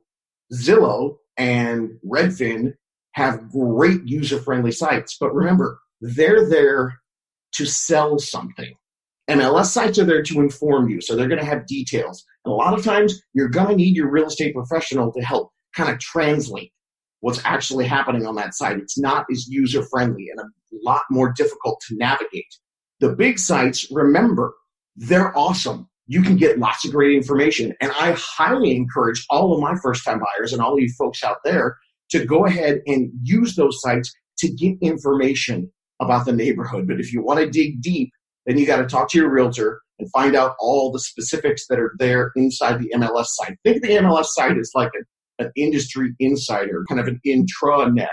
Zillow 0.55 1.17
and 1.37 1.99
Redfin 2.09 2.75
have 3.13 3.51
great 3.51 4.01
user 4.07 4.39
friendly 4.39 4.71
sites. 4.71 5.17
But 5.19 5.35
remember, 5.35 5.81
they're 6.01 6.49
there 6.49 7.01
to 7.55 7.67
sell 7.67 8.21
something. 8.21 8.75
MLS 9.29 9.67
sites 9.67 9.99
are 9.99 10.05
there 10.05 10.23
to 10.23 10.41
inform 10.41 10.89
you, 10.89 11.01
so 11.01 11.17
they're 11.17 11.27
going 11.27 11.41
to 11.41 11.45
have 11.45 11.67
details. 11.67 12.25
And 12.45 12.53
a 12.53 12.57
lot 12.57 12.79
of 12.79 12.85
times, 12.85 13.21
you're 13.35 13.49
going 13.49 13.69
to 13.69 13.75
need 13.75 13.97
your 13.97 14.11
real 14.11 14.27
estate 14.27 14.55
professional 14.55 15.13
to 15.13 15.21
help 15.21 15.51
kind 15.75 15.91
of 15.91 15.99
translate 15.99 16.71
what's 17.21 17.45
actually 17.45 17.87
happening 17.87 18.27
on 18.27 18.37
that 18.37 18.55
site. 18.55 18.77
It's 18.77 18.99
not 18.99 19.27
as 19.33 19.49
user 19.49 19.83
friendly 19.83 20.29
and 20.31 20.39
a 20.39 20.45
lot 20.85 21.03
more 21.11 21.33
difficult 21.33 21.81
to 21.89 21.97
navigate. 21.97 22.47
The 23.01 23.11
big 23.11 23.39
sites, 23.39 23.87
remember, 23.91 24.55
they're 24.97 25.37
awesome. 25.37 25.89
You 26.07 26.23
can 26.23 26.37
get 26.37 26.59
lots 26.59 26.85
of 26.85 26.93
great 26.93 27.17
information. 27.17 27.75
And 27.81 27.93
I 27.93 28.13
highly 28.13 28.75
encourage 28.75 29.25
all 29.29 29.53
of 29.53 29.61
my 29.61 29.75
first 29.83 30.05
time 30.05 30.21
buyers 30.21 30.53
and 30.53 30.63
all 30.63 30.75
of 30.75 30.81
you 30.81 30.89
folks 30.99 31.23
out 31.23 31.39
there 31.45 31.77
to 32.11 32.25
go 32.25 32.47
ahead 32.47 32.81
and 32.87 33.11
use 33.23 33.57
those 33.57 33.81
sites 33.81 34.15
to 34.39 34.49
get 34.49 34.77
information 34.81 35.71
about 36.01 36.25
the 36.27 36.33
neighborhood. 36.33 36.87
But 36.87 37.01
if 37.01 37.13
you 37.13 37.23
want 37.23 37.41
to 37.41 37.51
dig 37.51 37.83
deep, 37.83 38.11
then 38.47 38.59
you 38.59 38.67
got 38.67 38.77
to 38.77 38.87
talk 38.87 39.11
to 39.11 39.19
your 39.19 39.31
realtor 39.31 39.81
and 39.99 40.11
find 40.13 40.37
out 40.37 40.55
all 40.61 40.93
the 40.93 41.01
specifics 41.01 41.67
that 41.69 41.79
are 41.79 41.95
there 41.99 42.31
inside 42.37 42.79
the 42.79 42.93
MLS 42.95 43.27
site. 43.29 43.57
Think 43.65 43.77
of 43.77 43.83
the 43.83 43.97
MLS 43.97 44.27
site 44.27 44.57
as 44.57 44.71
like 44.75 44.93
an 45.39 45.51
industry 45.57 46.15
insider, 46.21 46.85
kind 46.89 47.01
of 47.01 47.09
an 47.09 47.21
intranet. 47.27 48.07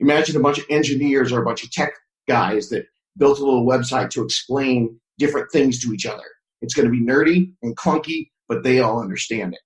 Imagine 0.00 0.36
a 0.36 0.40
bunch 0.40 0.58
of 0.58 0.66
engineers 0.68 1.32
or 1.32 1.40
a 1.40 1.44
bunch 1.44 1.62
of 1.62 1.70
tech 1.70 1.94
guys 2.28 2.68
that 2.68 2.86
built 3.16 3.38
a 3.38 3.44
little 3.44 3.66
website 3.66 4.10
to 4.10 4.24
explain 4.24 4.98
different 5.18 5.50
things 5.52 5.80
to 5.80 5.92
each 5.92 6.06
other. 6.06 6.24
It's 6.60 6.74
going 6.74 6.86
to 6.86 6.92
be 6.92 7.02
nerdy 7.02 7.52
and 7.62 7.76
clunky, 7.76 8.30
but 8.48 8.62
they 8.62 8.80
all 8.80 9.00
understand 9.00 9.54
it. 9.54 9.60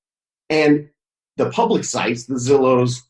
And 0.50 0.88
the 1.36 1.50
public 1.50 1.84
sites, 1.84 2.26
the 2.26 2.34
Zillows, 2.34 3.00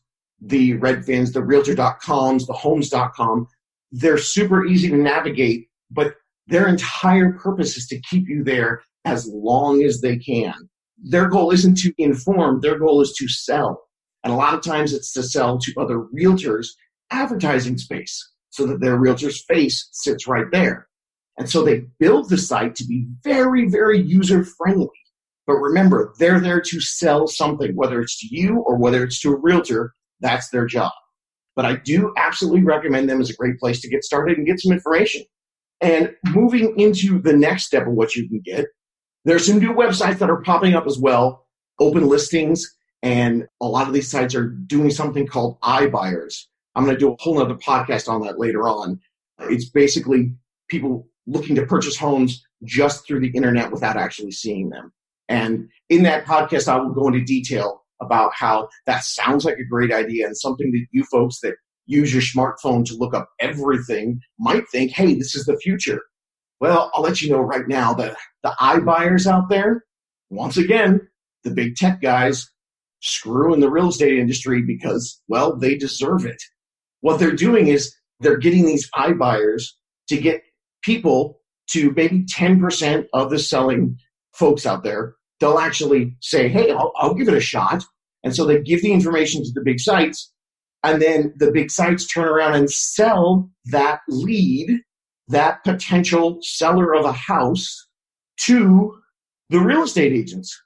the 0.41 0.73
Redfins, 0.75 1.33
the 1.33 1.43
Realtor.coms, 1.43 2.47
the 2.47 2.53
Homes.com, 2.53 3.47
they're 3.91 4.17
super 4.17 4.65
easy 4.65 4.89
to 4.89 4.97
navigate, 4.97 5.67
but 5.89 6.13
their 6.47 6.67
entire 6.67 7.33
purpose 7.33 7.75
is 7.77 7.87
to 7.87 7.99
keep 8.01 8.27
you 8.27 8.43
there 8.43 8.81
as 9.05 9.27
long 9.27 9.83
as 9.83 10.01
they 10.01 10.17
can. 10.17 10.53
Their 11.01 11.27
goal 11.27 11.51
isn't 11.51 11.77
to 11.79 11.93
inform, 11.97 12.61
their 12.61 12.77
goal 12.77 13.01
is 13.01 13.13
to 13.13 13.27
sell. 13.27 13.81
And 14.23 14.33
a 14.33 14.35
lot 14.35 14.53
of 14.53 14.61
times 14.61 14.93
it's 14.93 15.13
to 15.13 15.23
sell 15.23 15.57
to 15.59 15.73
other 15.79 16.05
realtors 16.13 16.67
advertising 17.09 17.77
space 17.77 18.29
so 18.49 18.65
that 18.65 18.81
their 18.81 18.97
realtor's 18.97 19.43
face 19.45 19.89
sits 19.91 20.27
right 20.27 20.47
there. 20.51 20.87
And 21.37 21.49
so 21.49 21.63
they 21.63 21.85
build 21.99 22.29
the 22.29 22.37
site 22.37 22.75
to 22.75 22.85
be 22.85 23.07
very, 23.23 23.69
very 23.69 24.01
user 24.01 24.43
friendly. 24.43 24.89
But 25.47 25.55
remember, 25.55 26.13
they're 26.19 26.39
there 26.39 26.61
to 26.61 26.81
sell 26.81 27.27
something, 27.27 27.75
whether 27.75 28.01
it's 28.01 28.19
to 28.19 28.27
you 28.29 28.59
or 28.59 28.77
whether 28.77 29.03
it's 29.03 29.19
to 29.21 29.31
a 29.31 29.37
realtor, 29.37 29.93
that's 30.19 30.49
their 30.49 30.65
job. 30.65 30.91
But 31.55 31.65
I 31.65 31.77
do 31.77 32.13
absolutely 32.17 32.63
recommend 32.63 33.09
them 33.09 33.21
as 33.21 33.29
a 33.29 33.35
great 33.35 33.57
place 33.57 33.81
to 33.81 33.89
get 33.89 34.03
started 34.03 34.37
and 34.37 34.45
get 34.45 34.59
some 34.59 34.71
information. 34.71 35.23
And 35.81 36.13
moving 36.25 36.77
into 36.79 37.19
the 37.21 37.33
next 37.33 37.65
step 37.65 37.87
of 37.87 37.93
what 37.93 38.15
you 38.15 38.27
can 38.27 38.41
get, 38.41 38.67
there's 39.25 39.45
some 39.45 39.59
new 39.59 39.73
websites 39.73 40.19
that 40.19 40.29
are 40.29 40.41
popping 40.41 40.73
up 40.73 40.85
as 40.87 40.97
well, 40.99 41.47
open 41.79 42.07
listings, 42.07 42.65
and 43.01 43.47
a 43.61 43.65
lot 43.65 43.87
of 43.87 43.93
these 43.93 44.09
sites 44.09 44.35
are 44.35 44.49
doing 44.49 44.91
something 44.91 45.25
called 45.25 45.59
iBuyers. 45.61 46.45
I'm 46.75 46.85
going 46.85 46.95
to 46.95 46.99
do 46.99 47.11
a 47.11 47.15
whole 47.19 47.39
other 47.39 47.55
podcast 47.55 48.07
on 48.07 48.21
that 48.21 48.39
later 48.39 48.67
on. 48.67 48.99
It's 49.41 49.69
basically 49.69 50.33
people 50.69 51.07
looking 51.27 51.55
to 51.55 51.65
purchase 51.65 51.97
homes 51.97 52.43
just 52.63 53.05
through 53.05 53.21
the 53.21 53.31
internet 53.35 53.71
without 53.71 53.97
actually 53.97 54.31
seeing 54.31 54.69
them. 54.69 54.91
And 55.27 55.69
in 55.89 56.03
that 56.03 56.25
podcast, 56.25 56.67
I 56.67 56.77
will 56.77 56.93
go 56.93 57.07
into 57.07 57.23
detail 57.23 57.83
about 58.01 58.33
how 58.33 58.69
that 58.85 59.03
sounds 59.03 59.45
like 59.45 59.57
a 59.57 59.65
great 59.65 59.91
idea 59.91 60.25
and 60.25 60.37
something 60.37 60.71
that 60.71 60.85
you 60.91 61.03
folks 61.05 61.39
that 61.41 61.55
use 61.85 62.13
your 62.13 62.21
smartphone 62.21 62.85
to 62.85 62.95
look 62.95 63.13
up 63.13 63.29
everything 63.39 64.19
might 64.37 64.63
think, 64.71 64.91
hey, 64.91 65.15
this 65.15 65.35
is 65.35 65.45
the 65.45 65.57
future. 65.57 66.01
Well, 66.59 66.91
I'll 66.93 67.01
let 67.01 67.21
you 67.21 67.31
know 67.31 67.39
right 67.39 67.67
now 67.67 67.93
that 67.95 68.15
the 68.43 68.53
iBuyers 68.59 69.25
out 69.25 69.49
there, 69.49 69.85
once 70.29 70.57
again, 70.57 71.07
the 71.43 71.51
big 71.51 71.75
tech 71.75 72.01
guys 72.01 72.49
screwing 73.01 73.59
the 73.59 73.71
real 73.71 73.89
estate 73.89 74.17
industry 74.17 74.61
because, 74.61 75.21
well, 75.27 75.55
they 75.55 75.75
deserve 75.75 76.25
it. 76.25 76.41
What 77.01 77.19
they're 77.19 77.31
doing 77.31 77.67
is 77.67 77.95
they're 78.19 78.37
getting 78.37 78.65
these 78.65 78.89
iBuyers 78.91 79.63
to 80.09 80.17
get 80.17 80.43
people 80.83 81.39
to 81.71 81.91
maybe 81.91 82.25
10% 82.25 83.05
of 83.13 83.29
the 83.29 83.39
selling 83.39 83.97
folks 84.33 84.65
out 84.65 84.83
there. 84.83 85.15
They'll 85.39 85.59
actually 85.59 86.15
say, 86.21 86.49
hey, 86.49 86.71
I'll, 86.71 86.91
I'll 86.97 87.13
give 87.13 87.27
it 87.27 87.33
a 87.33 87.39
shot. 87.41 87.83
And 88.23 88.35
so 88.35 88.45
they 88.45 88.61
give 88.61 88.81
the 88.81 88.91
information 88.91 89.43
to 89.43 89.51
the 89.53 89.61
big 89.63 89.79
sites, 89.79 90.33
and 90.83 91.01
then 91.01 91.33
the 91.37 91.51
big 91.51 91.71
sites 91.71 92.05
turn 92.05 92.27
around 92.27 92.55
and 92.55 92.69
sell 92.69 93.49
that 93.65 93.99
lead, 94.09 94.81
that 95.29 95.63
potential 95.63 96.39
seller 96.41 96.93
of 96.93 97.05
a 97.05 97.13
house, 97.13 97.87
to 98.41 98.97
the 99.49 99.59
real 99.59 99.83
estate 99.83 100.13
agents. 100.13 100.61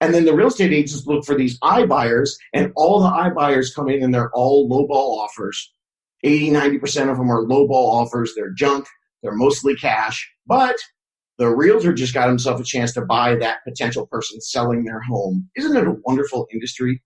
And 0.00 0.12
then 0.12 0.24
the 0.24 0.34
real 0.34 0.48
estate 0.48 0.72
agents 0.72 1.06
look 1.06 1.24
for 1.24 1.34
these 1.34 1.58
iBuyers, 1.60 2.30
and 2.52 2.72
all 2.76 3.00
the 3.00 3.08
iBuyers 3.08 3.74
come 3.74 3.88
in 3.88 4.02
and 4.02 4.12
they're 4.12 4.30
all 4.32 4.68
lowball 4.68 5.18
offers. 5.18 5.72
80, 6.22 6.50
90% 6.50 7.10
of 7.10 7.18
them 7.18 7.30
are 7.30 7.44
lowball 7.44 7.92
offers. 7.92 8.32
They're 8.34 8.52
junk. 8.52 8.86
They're 9.22 9.34
mostly 9.34 9.74
cash. 9.76 10.28
But 10.46 10.76
the 11.38 11.48
realtor 11.48 11.92
just 11.92 12.14
got 12.14 12.28
himself 12.28 12.60
a 12.60 12.64
chance 12.64 12.92
to 12.94 13.02
buy 13.02 13.34
that 13.36 13.64
potential 13.64 14.06
person 14.06 14.40
selling 14.40 14.84
their 14.84 15.00
home. 15.00 15.48
Isn't 15.56 15.76
it 15.76 15.86
a 15.86 15.96
wonderful 16.04 16.46
industry? 16.52 17.02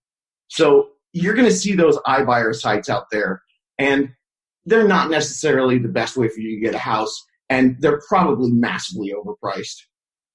So 0.48 0.88
you're 1.12 1.34
going 1.34 1.48
to 1.48 1.54
see 1.54 1.74
those 1.74 1.98
iBuyer 2.06 2.54
sites 2.54 2.88
out 2.88 3.06
there, 3.10 3.42
and 3.78 4.10
they're 4.64 4.86
not 4.86 5.10
necessarily 5.10 5.78
the 5.78 5.88
best 5.88 6.16
way 6.16 6.28
for 6.28 6.40
you 6.40 6.54
to 6.54 6.60
get 6.60 6.74
a 6.74 6.78
house, 6.78 7.24
and 7.48 7.76
they're 7.80 8.00
probably 8.08 8.52
massively 8.52 9.12
overpriced. 9.12 9.76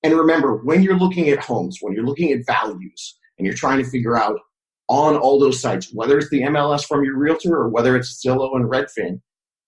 And 0.03 0.13
remember, 0.13 0.57
when 0.57 0.81
you're 0.81 0.97
looking 0.97 1.29
at 1.29 1.39
homes, 1.39 1.77
when 1.81 1.93
you're 1.93 2.05
looking 2.05 2.31
at 2.31 2.45
values, 2.45 3.17
and 3.37 3.45
you're 3.45 3.55
trying 3.55 3.83
to 3.83 3.89
figure 3.89 4.17
out 4.17 4.39
on 4.87 5.15
all 5.15 5.39
those 5.39 5.59
sites, 5.59 5.91
whether 5.93 6.17
it's 6.17 6.29
the 6.29 6.41
MLS 6.41 6.85
from 6.85 7.03
your 7.03 7.17
realtor 7.17 7.55
or 7.55 7.69
whether 7.69 7.95
it's 7.95 8.23
Zillow 8.23 8.55
and 8.55 8.69
Redfin, 8.69 9.21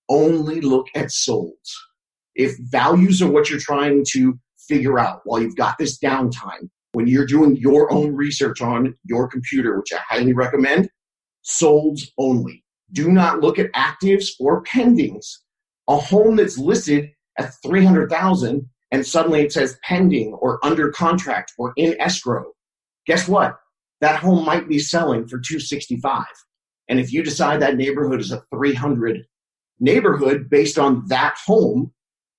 only 0.09 0.61
look 0.61 0.87
at 0.95 1.07
solds. 1.07 1.51
If 2.35 2.55
values 2.59 3.21
are 3.21 3.29
what 3.29 3.49
you're 3.49 3.59
trying 3.59 4.05
to 4.11 4.39
figure 4.67 4.99
out 4.99 5.21
while 5.23 5.41
you've 5.41 5.55
got 5.55 5.77
this 5.77 5.97
downtime, 5.97 6.69
when 6.91 7.07
you're 7.07 7.25
doing 7.25 7.55
your 7.57 7.91
own 7.91 8.15
research 8.15 8.61
on 8.61 8.95
your 9.03 9.27
computer, 9.27 9.79
which 9.79 9.93
I 9.93 9.99
highly 10.07 10.33
recommend, 10.33 10.89
solds 11.45 12.09
only. 12.17 12.63
Do 12.91 13.11
not 13.11 13.41
look 13.41 13.59
at 13.59 13.71
actives 13.73 14.29
or 14.39 14.63
pendings. 14.63 15.25
A 15.89 15.97
home 15.97 16.35
that's 16.35 16.57
listed 16.57 17.11
at 17.37 17.53
300,000 17.65 18.67
and 18.91 19.05
suddenly 19.05 19.41
it 19.41 19.51
says 19.51 19.77
pending 19.83 20.33
or 20.33 20.63
under 20.65 20.91
contract 20.91 21.53
or 21.57 21.73
in 21.75 21.99
escrow. 21.99 22.45
Guess 23.05 23.27
what? 23.27 23.57
That 24.01 24.19
home 24.19 24.45
might 24.45 24.67
be 24.67 24.79
selling 24.79 25.23
for 25.23 25.39
265. 25.39 26.25
And 26.89 26.99
if 26.99 27.11
you 27.11 27.23
decide 27.23 27.61
that 27.61 27.75
neighborhood 27.75 28.21
is 28.21 28.31
a 28.31 28.43
300 28.53 29.25
neighborhood 29.79 30.49
based 30.49 30.79
on 30.79 31.05
that 31.07 31.35
home, 31.45 31.91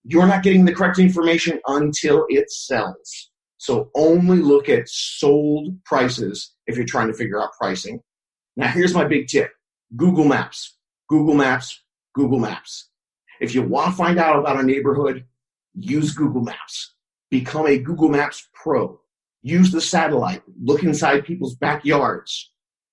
you're 0.05 0.27
not 0.27 0.43
getting 0.43 0.65
the 0.65 0.75
correct 0.75 0.99
information 0.99 1.61
until 1.67 2.25
it 2.29 2.51
sells. 2.51 3.31
So 3.59 3.91
only 3.97 4.39
look 4.39 4.69
at 4.69 4.89
sold 4.89 5.83
prices 5.85 6.55
if 6.67 6.77
you're 6.77 6.87
trying 6.87 7.09
to 7.09 7.15
figure 7.15 7.43
out 7.43 7.51
pricing. 7.61 8.01
Now 8.57 8.69
here's 8.69 8.95
my 8.95 9.05
big 9.05 9.27
tip. 9.27 9.51
Google 9.97 10.25
Maps, 10.25 10.77
Google 11.09 11.35
Maps, 11.35 11.83
Google 12.15 12.39
Maps. 12.39 12.91
If 13.41 13.55
you 13.55 13.63
want 13.63 13.91
to 13.91 13.97
find 13.97 14.19
out 14.19 14.39
about 14.39 14.61
a 14.61 14.63
neighborhood, 14.63 15.25
use 15.75 16.13
Google 16.15 16.43
Maps. 16.43 16.95
Become 17.31 17.67
a 17.67 17.79
Google 17.79 18.09
Maps 18.09 18.49
pro. 18.55 19.01
Use 19.43 19.71
the 19.71 19.81
satellite. 19.81 20.43
Look 20.63 20.83
inside 20.83 21.25
people's 21.25 21.57
backyards. 21.57 22.53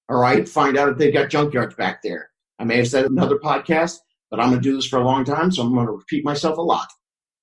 All 0.10 0.20
right. 0.20 0.48
Find 0.48 0.78
out 0.78 0.90
if 0.90 0.98
they've 0.98 1.14
got 1.14 1.30
junkyards 1.30 1.76
back 1.76 2.02
there. 2.04 2.30
I 2.60 2.64
may 2.64 2.78
have 2.78 2.88
said 2.88 3.06
another 3.06 3.38
podcast, 3.38 3.98
but 4.30 4.40
I'm 4.40 4.50
going 4.50 4.62
to 4.62 4.70
do 4.70 4.76
this 4.76 4.86
for 4.86 5.00
a 5.00 5.04
long 5.04 5.26
time, 5.26 5.52
so 5.52 5.64
I'm 5.64 5.74
going 5.74 5.88
to 5.88 5.92
repeat 5.92 6.24
myself 6.24 6.58
a 6.58 6.62
lot. 6.62 6.88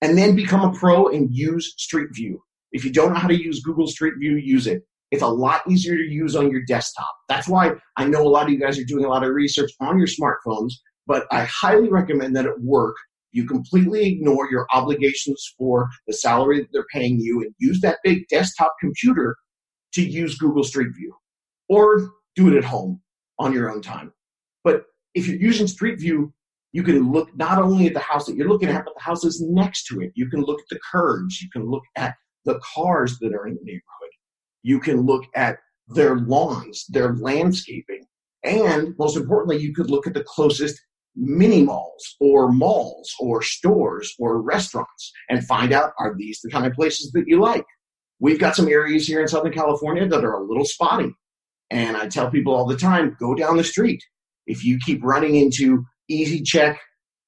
And 0.01 0.17
then 0.17 0.35
become 0.35 0.63
a 0.63 0.77
pro 0.77 1.09
and 1.09 1.35
use 1.35 1.75
Street 1.77 2.09
View. 2.13 2.43
If 2.73 2.85
you 2.85 2.93
don't 2.93 3.13
know 3.13 3.19
how 3.19 3.29
to 3.29 3.41
use 3.41 3.63
Google 3.63 3.87
Street 3.87 4.15
View, 4.19 4.37
use 4.37 4.67
it. 4.67 4.83
It's 5.11 5.23
a 5.23 5.29
lot 5.29 5.61
easier 5.69 5.97
to 5.97 6.03
use 6.03 6.35
on 6.35 6.51
your 6.51 6.63
desktop. 6.65 7.15
That's 7.29 7.47
why 7.47 7.73
I 7.99 8.07
know 8.07 8.23
a 8.23 8.29
lot 8.29 8.47
of 8.47 8.51
you 8.51 8.59
guys 8.59 8.79
are 8.79 8.85
doing 8.85 9.05
a 9.05 9.09
lot 9.09 9.25
of 9.25 9.35
research 9.35 9.71
on 9.81 9.99
your 9.99 10.07
smartphones, 10.07 10.73
but 11.07 11.27
I 11.31 11.45
highly 11.45 11.91
recommend 11.91 12.35
that 12.37 12.47
at 12.47 12.61
work 12.61 12.97
you 13.33 13.47
completely 13.47 14.07
ignore 14.07 14.51
your 14.51 14.67
obligations 14.73 15.55
for 15.59 15.89
the 16.07 16.13
salary 16.13 16.61
that 16.61 16.69
they're 16.73 16.87
paying 16.93 17.19
you 17.19 17.41
and 17.43 17.55
use 17.59 17.81
that 17.81 17.99
big 18.05 18.27
desktop 18.29 18.73
computer 18.81 19.37
to 19.95 20.03
use 20.03 20.39
Google 20.39 20.65
Street 20.65 20.89
View 20.97 21.15
or 21.69 22.11
do 22.37 22.49
it 22.49 22.57
at 22.57 22.65
home 22.65 23.01
on 23.39 23.53
your 23.53 23.71
own 23.71 23.83
time. 23.83 24.13
But 24.65 24.85
if 25.15 25.27
you're 25.27 25.41
using 25.41 25.67
Street 25.67 25.99
View, 25.99 26.33
you 26.73 26.83
can 26.83 27.13
look 27.13 27.35
not 27.37 27.59
only 27.59 27.87
at 27.87 27.95
the 27.95 28.01
house 28.01 28.27
that 28.27 28.37
you're 28.37 28.49
looking 28.49 28.71
at, 28.71 28.85
but 28.85 28.95
the 28.95 29.03
houses 29.03 29.43
next 29.43 29.87
to 29.87 30.01
it. 30.01 30.13
You 30.15 30.29
can 30.29 30.41
look 30.41 30.61
at 30.61 30.69
the 30.71 30.81
curves. 30.91 31.41
You 31.43 31.51
can 31.51 31.69
look 31.69 31.83
at 31.97 32.15
the 32.45 32.61
cars 32.75 33.19
that 33.19 33.35
are 33.35 33.47
in 33.47 33.55
the 33.55 33.61
neighborhood. 33.63 34.11
You 34.63 34.81
can 34.81 35.03
look 35.03 35.25
at 35.35 35.59
their 35.89 36.17
lawns, 36.17 36.87
their 36.89 37.15
landscaping. 37.15 38.07
And 38.43 38.95
most 38.99 39.17
importantly, 39.17 39.59
you 39.59 39.75
could 39.75 39.91
look 39.91 40.07
at 40.07 40.15
the 40.15 40.25
closest 40.25 40.81
mini 41.15 41.63
malls 41.63 42.17
or 42.21 42.51
malls 42.51 43.13
or 43.21 43.43
stores 43.43 44.15
or 44.19 44.41
restaurants 44.41 45.13
and 45.29 45.47
find 45.47 45.73
out 45.73 45.93
are 45.99 46.15
these 46.17 46.41
the 46.43 46.51
kind 46.51 46.67
of 46.67 46.73
places 46.73 47.13
that 47.13 47.25
you 47.27 47.41
like. 47.41 47.65
We've 48.21 48.39
got 48.39 48.57
some 48.57 48.69
areas 48.69 49.07
here 49.07 49.21
in 49.21 49.29
Southern 49.29 49.53
California 49.53 50.07
that 50.07 50.25
are 50.25 50.35
a 50.35 50.45
little 50.45 50.65
spotty. 50.65 51.13
And 51.71 51.97
I 51.97 52.09
tell 52.09 52.31
people 52.31 52.55
all 52.55 52.67
the 52.67 52.77
time 52.77 53.17
go 53.19 53.35
down 53.35 53.57
the 53.57 53.65
street. 53.65 54.03
If 54.47 54.65
you 54.65 54.79
keep 54.85 55.03
running 55.03 55.37
into 55.37 55.85
easy 56.09 56.43
check, 56.43 56.81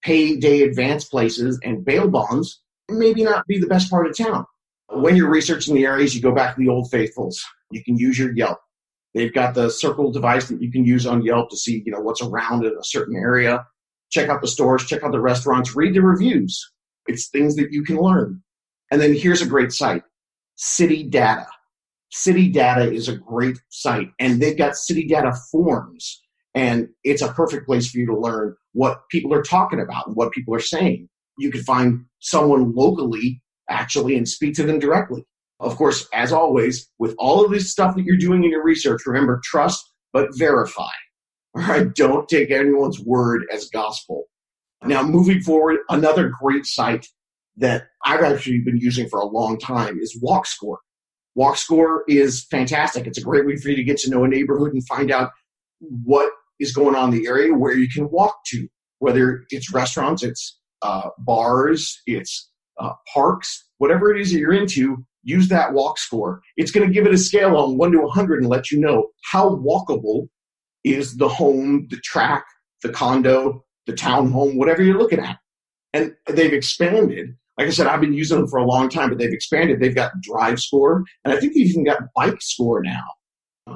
payday 0.03 0.63
advance 0.63 1.07
places, 1.07 1.59
and 1.65 1.85
bail 1.85 2.09
bonds, 2.09 2.61
maybe 2.91 3.23
not 3.23 3.47
be 3.47 3.59
the 3.59 3.67
best 3.67 3.91
part 3.91 4.07
of 4.07 4.17
town. 4.17 4.45
When 4.91 5.17
you're 5.17 5.31
researching 5.31 5.75
the 5.75 5.87
areas, 5.87 6.15
you 6.15 6.21
go 6.21 6.35
back 6.35 6.55
to 6.55 6.61
the 6.61 6.69
old 6.69 6.91
faithfuls. 6.91 7.43
You 7.71 7.83
can 7.83 7.97
use 7.97 8.19
your 8.19 8.35
Yelp. 8.37 8.59
They've 9.15 9.33
got 9.33 9.55
the 9.55 9.71
circle 9.71 10.13
device 10.13 10.49
that 10.49 10.61
you 10.61 10.71
can 10.71 10.85
use 10.85 11.07
on 11.07 11.23
Yelp 11.23 11.49
to 11.51 11.57
see, 11.57 11.83
you 11.87 11.93
know, 11.93 12.01
what's 12.01 12.23
around 12.23 12.65
in 12.65 12.73
a 12.73 12.85
certain 12.85 13.17
area 13.17 13.65
check 14.15 14.29
out 14.29 14.41
the 14.41 14.49
stores, 14.49 14.87
check 14.87 15.03
out 15.03 15.11
the 15.11 15.21
restaurants, 15.21 15.75
read 15.75 15.93
the 15.93 16.01
reviews. 16.01 16.71
It's 17.07 17.29
things 17.29 17.57
that 17.57 17.73
you 17.73 17.83
can 17.83 17.99
learn. 17.99 18.41
And 18.91 19.01
then 19.01 19.13
here's 19.13 19.43
a 19.43 19.47
great 19.47 19.73
site 19.73 20.03
City 20.55 21.03
Data. 21.03 21.47
City 22.11 22.49
Data 22.49 22.91
is 22.91 23.09
a 23.09 23.17
great 23.17 23.59
site, 23.71 24.11
and 24.21 24.41
they've 24.41 24.57
got 24.57 24.77
City 24.77 25.05
Data 25.05 25.33
forms, 25.51 26.23
and 26.55 26.89
it's 27.03 27.23
a 27.23 27.33
perfect 27.33 27.67
place 27.67 27.91
for 27.91 27.99
you 27.99 28.07
to 28.07 28.17
learn 28.17 28.55
what 28.73 29.01
people 29.11 29.35
are 29.35 29.43
talking 29.43 29.81
about 29.81 30.07
and 30.07 30.15
what 30.15 30.31
people 30.31 30.55
are 30.55 30.61
saying. 30.61 31.09
You 31.39 31.51
can 31.51 31.65
find 31.65 32.05
someone 32.21 32.73
locally 32.73 33.43
actually 33.69 34.17
and 34.17 34.29
speak 34.29 34.55
to 34.55 34.63
them 34.63 34.79
directly. 34.79 35.25
Of 35.59 35.77
course, 35.77 36.07
as 36.15 36.33
always, 36.33 36.89
with 37.01 37.17
all 37.19 37.45
of 37.45 37.51
this 37.51 37.73
stuff 37.73 37.97
that 37.97 38.05
you're 38.05 38.17
doing 38.17 38.45
in 38.45 38.51
your 38.51 38.63
research, 38.63 39.03
remember 39.07 39.41
trust 39.43 39.85
but 40.13 40.29
verify. 40.37 40.93
All 41.57 41.63
right, 41.63 41.95
don't 41.95 42.29
take 42.29 42.51
anyone's 42.51 42.99
word 42.99 43.45
as 43.53 43.71
gospel. 43.71 44.25
Now, 44.85 45.03
moving 45.05 45.41
forward, 45.41 45.79
another 45.89 46.33
great 46.43 46.67
site 46.67 47.07
that 47.57 47.87
I've 48.05 48.23
actually 48.23 48.59
been 48.61 48.79
using 48.79 49.09
for 49.09 49.21
a 49.21 49.27
long 49.27 49.59
time 49.59 49.99
is 50.01 50.21
WalkScore. 50.21 50.79
WalkScore 51.39 52.01
is 52.09 52.45
fantastic. 52.51 53.07
It's 53.07 53.19
a 53.19 53.23
great 53.23 53.47
way 53.47 53.57
for 53.57 53.69
you 53.69 53.77
to 53.77 53.85
get 53.85 53.99
to 53.99 54.11
know 54.11 54.25
a 54.25 54.29
neighborhood 54.29 54.73
and 54.73 54.85
find 54.87 55.13
out 55.13 55.31
what 55.79 56.31
is 56.59 56.75
going 56.75 56.97
on 56.97 57.13
in 57.13 57.21
the 57.21 57.29
area, 57.29 57.55
where 57.55 57.77
you 57.77 57.89
can 57.89 58.11
walk 58.11 58.37
to, 58.47 58.69
whether 58.99 59.45
it's 59.51 59.73
restaurants, 59.73 60.25
it's 60.25 60.59
uh, 60.83 61.11
bars, 61.19 62.01
it's 62.07 62.51
uh, 62.81 62.93
parks, 63.13 63.65
whatever 63.79 64.13
it 64.13 64.21
is 64.21 64.33
that 64.33 64.39
you're 64.39 64.53
into, 64.53 65.05
use 65.23 65.49
that 65.49 65.73
walk 65.73 65.99
score. 65.99 66.41
It's 66.57 66.71
going 66.71 66.87
to 66.87 66.93
give 66.93 67.07
it 67.07 67.15
a 67.15 67.19
scale 67.19 67.57
on 67.57 67.79
1 67.79 67.93
to 67.93 67.99
100 67.99 68.41
and 68.41 68.49
let 68.49 68.71
you 68.71 68.81
know 68.81 69.09
how 69.31 69.57
walkable 69.57 70.29
is 70.85 71.17
the 71.17 71.29
home, 71.29 71.87
the 71.91 71.97
track, 71.99 72.45
the 72.83 72.91
condo, 72.91 73.65
the 73.87 73.93
townhome, 73.93 74.57
whatever 74.57 74.83
you're 74.83 74.99
looking 74.99 75.21
at. 75.21 75.39
And 75.93 76.15
they've 76.29 76.53
expanded. 76.53 77.35
Like 77.59 77.69
I 77.69 77.71
said, 77.71 77.87
I've 77.87 78.01
been 78.01 78.15
using 78.15 78.39
them 78.39 78.49
for 78.49 78.59
a 78.59 78.67
long 78.67 78.89
time, 78.89 79.09
but 79.09 79.19
they've 79.19 79.33
expanded. 79.33 79.81
They've 79.81 79.95
got 79.95 80.21
drive 80.21 80.61
score, 80.61 81.05
and 81.25 81.33
I 81.33 81.39
think 81.39 81.55
they've 81.55 81.67
even 81.67 81.85
got 81.85 82.01
bike 82.15 82.41
score 82.41 82.83
now. 82.83 83.05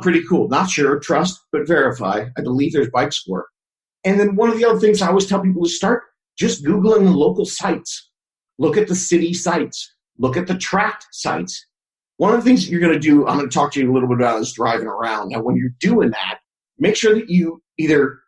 Pretty 0.03 0.23
cool. 0.29 0.49
Not 0.49 0.69
sure, 0.69 0.99
trust, 0.99 1.41
but 1.53 1.67
verify. 1.67 2.27
I 2.37 2.43
believe 2.43 2.73
there's 2.73 2.91
bike 2.91 3.13
score. 3.13 3.47
And 4.05 4.19
then 4.19 4.37
one 4.37 4.51
of 4.51 4.59
the 4.59 4.65
other 4.65 4.81
things 4.81 5.01
I 5.01 5.09
always 5.09 5.27
tell 5.27 5.41
people 5.41 5.65
is 5.65 5.77
start 5.77 6.03
just 6.37 6.65
Googling 6.65 7.05
the 7.05 7.11
local 7.11 7.45
sites. 7.45 8.11
Look 8.59 8.77
at 8.77 8.89
the 8.89 8.95
city 8.95 9.33
sites. 9.33 9.95
Look 10.19 10.37
at 10.37 10.47
the 10.47 10.57
tract 10.57 11.07
sites. 11.13 11.67
One 12.17 12.35
of 12.35 12.41
the 12.41 12.45
things 12.45 12.65
that 12.65 12.71
you're 12.73 12.81
going 12.81 12.93
to 12.93 12.99
do, 12.99 13.27
I'm 13.27 13.39
going 13.39 13.49
to 13.49 13.55
talk 13.55 13.73
to 13.73 13.81
you 13.81 13.91
a 13.91 13.95
little 13.95 14.09
bit 14.09 14.19
about 14.19 14.41
is 14.41 14.53
driving 14.53 14.89
around. 14.89 15.29
Now, 15.29 15.41
when 15.41 15.57
you're 15.57 15.75
doing 15.79 16.11
that, 16.11 16.41
make 16.79 16.97
sure 16.97 17.15
that 17.15 17.29
you 17.29 17.63
either 17.79 18.21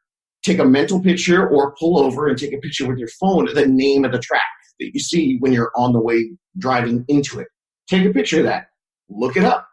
take 0.43 0.59
a 0.59 0.65
mental 0.65 1.01
picture 1.01 1.49
or 1.49 1.75
pull 1.79 1.99
over 1.99 2.27
and 2.27 2.39
take 2.39 2.53
a 2.53 2.59
picture 2.59 2.87
with 2.89 2.99
your 2.99 3.09
phone 3.21 3.49
of 3.49 3.55
the 3.55 3.67
name 3.67 4.05
of 4.05 4.13
the 4.13 4.19
track 4.19 4.43
that 4.79 4.91
you 4.95 5.01
see 5.01 5.37
when 5.39 5.53
you're 5.53 5.73
on 5.77 5.93
the 5.93 6.01
way 6.01 6.31
driving 6.59 7.05
into 7.09 7.39
it. 7.39 7.49
Take 7.89 8.07
a 8.07 8.13
picture 8.13 8.39
of 8.39 8.45
that. 8.45 8.69
Look 9.09 9.37
it 9.37 9.45
up. 9.45 9.67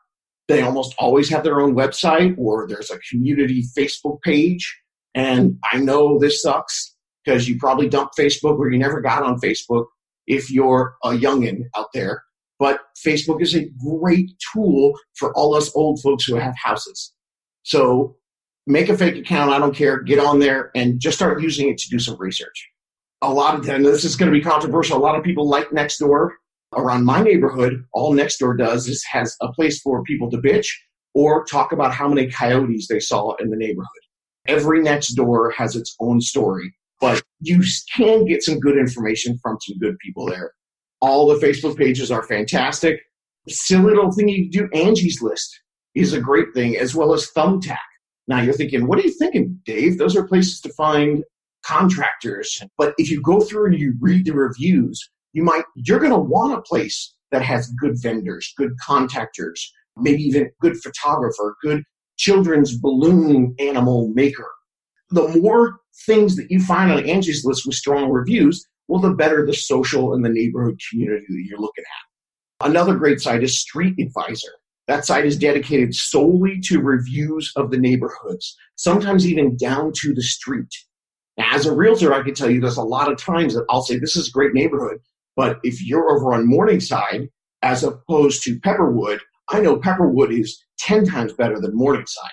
They 0.47 0.61
almost 0.61 0.95
always 0.97 1.29
have 1.29 1.43
their 1.43 1.61
own 1.61 1.75
website 1.75 2.37
or 2.37 2.67
there's 2.67 2.91
a 2.91 2.99
community 3.09 3.63
Facebook 3.77 4.21
page. 4.21 4.81
And 5.13 5.57
I 5.71 5.77
know 5.77 6.19
this 6.19 6.41
sucks 6.41 6.95
because 7.23 7.47
you 7.47 7.57
probably 7.57 7.89
dumped 7.89 8.17
Facebook 8.17 8.57
or 8.57 8.69
you 8.71 8.77
never 8.77 9.01
got 9.01 9.23
on 9.23 9.39
Facebook 9.39 9.85
if 10.25 10.51
you're 10.51 10.95
a 11.03 11.09
youngin 11.09 11.63
out 11.75 11.87
there. 11.93 12.23
But 12.59 12.79
Facebook 13.05 13.41
is 13.41 13.55
a 13.55 13.69
great 13.83 14.31
tool 14.53 14.93
for 15.15 15.35
all 15.35 15.55
us 15.55 15.73
old 15.75 16.01
folks 16.01 16.25
who 16.25 16.35
have 16.35 16.55
houses. 16.61 17.13
So 17.63 18.15
make 18.67 18.89
a 18.89 18.97
fake 18.97 19.15
account. 19.15 19.51
I 19.51 19.59
don't 19.59 19.75
care. 19.75 20.01
Get 20.01 20.19
on 20.19 20.39
there 20.39 20.71
and 20.75 20.99
just 20.99 21.17
start 21.17 21.41
using 21.41 21.69
it 21.69 21.77
to 21.79 21.89
do 21.89 21.99
some 21.99 22.17
research. 22.19 22.69
A 23.21 23.33
lot 23.33 23.55
of 23.55 23.65
them, 23.65 23.81
this 23.81 24.03
is 24.03 24.15
going 24.15 24.31
to 24.31 24.37
be 24.37 24.43
controversial. 24.43 24.97
A 24.97 24.99
lot 24.99 25.17
of 25.17 25.23
people 25.23 25.49
like 25.49 25.69
Nextdoor. 25.69 26.29
Around 26.75 27.05
my 27.05 27.21
neighborhood, 27.23 27.85
all 27.93 28.13
Nextdoor 28.13 28.57
does 28.57 28.89
is 28.89 29.01
has 29.05 29.35
a 29.41 29.47
place 29.53 29.79
for 29.79 30.03
people 30.03 30.29
to 30.29 30.37
bitch 30.37 30.67
or 31.13 31.45
talk 31.45 31.71
about 31.71 31.93
how 31.93 32.09
many 32.09 32.29
coyotes 32.29 32.89
they 32.89 32.99
saw 32.99 33.35
in 33.35 33.49
the 33.49 33.55
neighborhood. 33.55 33.87
Every 34.47 34.81
Nextdoor 34.81 35.53
has 35.53 35.77
its 35.77 35.95
own 36.01 36.19
story, 36.19 36.75
but 36.99 37.23
you 37.39 37.63
can 37.95 38.25
get 38.25 38.43
some 38.43 38.59
good 38.59 38.77
information 38.77 39.39
from 39.41 39.57
some 39.61 39.77
good 39.79 39.97
people 39.99 40.25
there. 40.25 40.51
All 40.99 41.27
the 41.27 41.39
Facebook 41.45 41.77
pages 41.77 42.11
are 42.11 42.23
fantastic. 42.23 42.99
Silly 43.47 43.85
little 43.85 44.11
thing 44.11 44.27
you 44.27 44.51
do, 44.51 44.69
Angie's 44.73 45.21
List 45.21 45.61
is 45.95 46.11
a 46.11 46.19
great 46.19 46.53
thing, 46.53 46.75
as 46.75 46.93
well 46.93 47.13
as 47.13 47.31
Thumbtack. 47.31 47.77
Now 48.27 48.41
you're 48.41 48.53
thinking, 48.53 48.87
what 48.87 48.99
are 48.99 49.03
you 49.03 49.11
thinking, 49.11 49.59
Dave? 49.65 49.97
Those 49.97 50.15
are 50.15 50.27
places 50.27 50.59
to 50.61 50.73
find 50.73 51.23
contractors. 51.65 52.61
But 52.77 52.93
if 52.97 53.09
you 53.09 53.21
go 53.21 53.41
through 53.41 53.67
and 53.67 53.79
you 53.79 53.95
read 53.99 54.25
the 54.25 54.33
reviews, 54.33 55.09
you 55.33 55.43
might 55.43 55.63
you're 55.75 55.99
going 55.99 56.11
to 56.11 56.17
want 56.17 56.57
a 56.57 56.61
place 56.61 57.13
that 57.31 57.41
has 57.41 57.71
good 57.79 57.95
vendors, 58.01 58.53
good 58.57 58.71
contactors, 58.87 59.59
maybe 59.97 60.23
even 60.23 60.49
good 60.61 60.77
photographer, 60.77 61.55
good 61.61 61.83
children's 62.17 62.77
balloon 62.77 63.55
animal 63.59 64.11
maker. 64.13 64.49
The 65.09 65.27
more 65.39 65.79
things 66.05 66.35
that 66.35 66.51
you 66.51 66.61
find 66.61 66.91
on 66.91 67.05
Angie's 67.05 67.45
list 67.45 67.65
with 67.65 67.75
strong 67.75 68.09
reviews, 68.09 68.65
well, 68.87 69.01
the 69.01 69.13
better 69.13 69.45
the 69.45 69.53
social 69.53 70.13
and 70.13 70.23
the 70.23 70.29
neighborhood 70.29 70.79
community 70.89 71.25
that 71.29 71.45
you're 71.47 71.59
looking 71.59 71.83
at. 71.83 72.67
Another 72.69 72.95
great 72.95 73.21
site 73.21 73.43
is 73.43 73.59
Street 73.59 73.95
Advisor. 73.99 74.51
That 74.87 75.05
site 75.05 75.25
is 75.25 75.37
dedicated 75.37 75.93
solely 75.93 76.61
to 76.65 76.81
reviews 76.81 77.51
of 77.55 77.71
the 77.71 77.77
neighborhoods, 77.77 78.55
sometimes 78.75 79.27
even 79.27 79.57
down 79.57 79.91
to 79.97 80.13
the 80.13 80.23
street. 80.23 80.73
Now, 81.37 81.53
as 81.53 81.65
a 81.65 81.75
realtor, 81.75 82.13
I 82.13 82.23
can 82.23 82.33
tell 82.33 82.49
you 82.49 82.61
there's 82.61 82.77
a 82.77 82.83
lot 82.83 83.11
of 83.11 83.17
times 83.17 83.53
that 83.53 83.65
I'll 83.69 83.81
say, 83.81 83.99
This 83.99 84.15
is 84.15 84.29
a 84.29 84.31
great 84.31 84.53
neighborhood. 84.53 84.99
But 85.35 85.59
if 85.63 85.85
you're 85.85 86.09
over 86.09 86.33
on 86.33 86.47
Morningside, 86.47 87.29
as 87.61 87.83
opposed 87.83 88.43
to 88.43 88.59
Pepperwood, 88.59 89.19
I 89.49 89.59
know 89.59 89.77
Pepperwood 89.77 90.31
is 90.31 90.63
10 90.79 91.05
times 91.05 91.33
better 91.33 91.59
than 91.59 91.75
Morningside. 91.75 92.31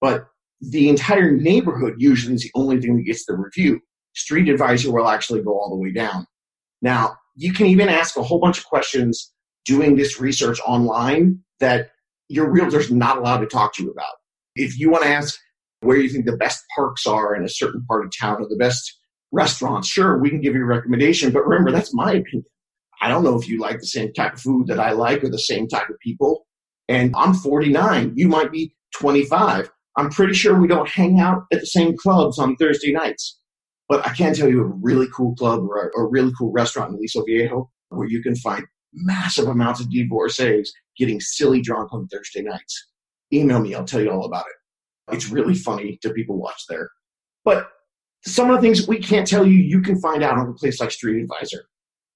But 0.00 0.26
the 0.60 0.88
entire 0.88 1.30
neighborhood 1.30 1.94
usually 1.98 2.34
is 2.34 2.42
the 2.42 2.50
only 2.54 2.80
thing 2.80 2.96
that 2.96 3.04
gets 3.04 3.24
the 3.26 3.36
review. 3.36 3.80
Street 4.14 4.48
Advisor 4.48 4.90
will 4.92 5.08
actually 5.08 5.42
go 5.42 5.52
all 5.52 5.70
the 5.70 5.76
way 5.76 5.92
down. 5.92 6.26
Now, 6.82 7.16
you 7.36 7.52
can 7.52 7.66
even 7.66 7.88
ask 7.88 8.16
a 8.16 8.22
whole 8.22 8.40
bunch 8.40 8.58
of 8.58 8.64
questions 8.64 9.32
doing 9.64 9.96
this 9.96 10.20
research 10.20 10.58
online 10.66 11.40
that 11.60 11.90
your 12.28 12.50
realtor's 12.50 12.90
not 12.90 13.18
allowed 13.18 13.38
to 13.38 13.46
talk 13.46 13.74
to 13.74 13.82
you 13.82 13.90
about. 13.90 14.14
If 14.56 14.78
you 14.78 14.90
want 14.90 15.04
to 15.04 15.10
ask 15.10 15.38
where 15.80 15.96
you 15.96 16.08
think 16.08 16.26
the 16.26 16.36
best 16.36 16.62
parks 16.74 17.06
are 17.06 17.34
in 17.34 17.44
a 17.44 17.48
certain 17.48 17.84
part 17.86 18.04
of 18.04 18.12
town 18.18 18.42
or 18.42 18.48
the 18.48 18.56
best 18.56 18.98
restaurants, 19.32 19.88
sure, 19.88 20.18
we 20.18 20.30
can 20.30 20.40
give 20.40 20.54
you 20.54 20.62
a 20.62 20.66
recommendation. 20.66 21.32
But 21.32 21.46
remember, 21.46 21.70
that's 21.70 21.94
my 21.94 22.12
opinion. 22.12 22.44
I 23.00 23.08
don't 23.08 23.24
know 23.24 23.38
if 23.38 23.48
you 23.48 23.58
like 23.58 23.80
the 23.80 23.86
same 23.86 24.12
type 24.12 24.34
of 24.34 24.40
food 24.40 24.66
that 24.66 24.78
I 24.78 24.92
like 24.92 25.24
or 25.24 25.30
the 25.30 25.38
same 25.38 25.66
type 25.68 25.88
of 25.88 25.98
people. 26.00 26.46
And 26.88 27.14
I'm 27.16 27.34
49. 27.34 28.12
You 28.14 28.28
might 28.28 28.52
be 28.52 28.74
25. 28.94 29.70
I'm 29.96 30.10
pretty 30.10 30.34
sure 30.34 30.58
we 30.58 30.68
don't 30.68 30.88
hang 30.88 31.20
out 31.20 31.44
at 31.52 31.60
the 31.60 31.66
same 31.66 31.96
clubs 31.96 32.38
on 32.38 32.56
Thursday 32.56 32.92
nights. 32.92 33.38
But 33.88 34.06
I 34.06 34.12
can 34.12 34.34
tell 34.34 34.48
you 34.48 34.60
a 34.62 34.72
really 34.82 35.08
cool 35.14 35.34
club 35.34 35.60
or 35.64 35.90
a, 35.96 36.04
really 36.06 36.32
cool 36.38 36.52
restaurant 36.52 36.90
in 36.90 36.96
Aliso 36.96 37.24
Viejo 37.24 37.70
where 37.88 38.06
you 38.06 38.22
can 38.22 38.36
find 38.36 38.64
massive 38.92 39.48
amounts 39.48 39.80
of 39.80 39.90
divorcees 39.90 40.72
getting 41.00 41.18
silly 41.18 41.60
drunk 41.60 41.92
on 41.92 42.06
Thursday 42.06 42.42
nights. 42.42 42.88
Email 43.32 43.58
me, 43.58 43.74
I'll 43.74 43.84
tell 43.84 44.00
you 44.00 44.10
all 44.10 44.24
about 44.24 44.44
it. 44.46 45.14
It's 45.16 45.28
really 45.28 45.54
funny 45.54 45.98
to 46.02 46.10
people 46.10 46.38
watch 46.38 46.62
there. 46.68 46.88
But 47.44 47.68
some 48.24 48.50
of 48.50 48.56
the 48.56 48.62
things 48.62 48.86
we 48.86 48.98
can't 48.98 49.26
tell 49.26 49.44
you, 49.44 49.56
you 49.56 49.80
can 49.80 50.00
find 50.00 50.22
out 50.22 50.38
on 50.38 50.48
a 50.48 50.52
place 50.52 50.78
like 50.78 50.92
Street 50.92 51.22
Advisor. 51.22 51.64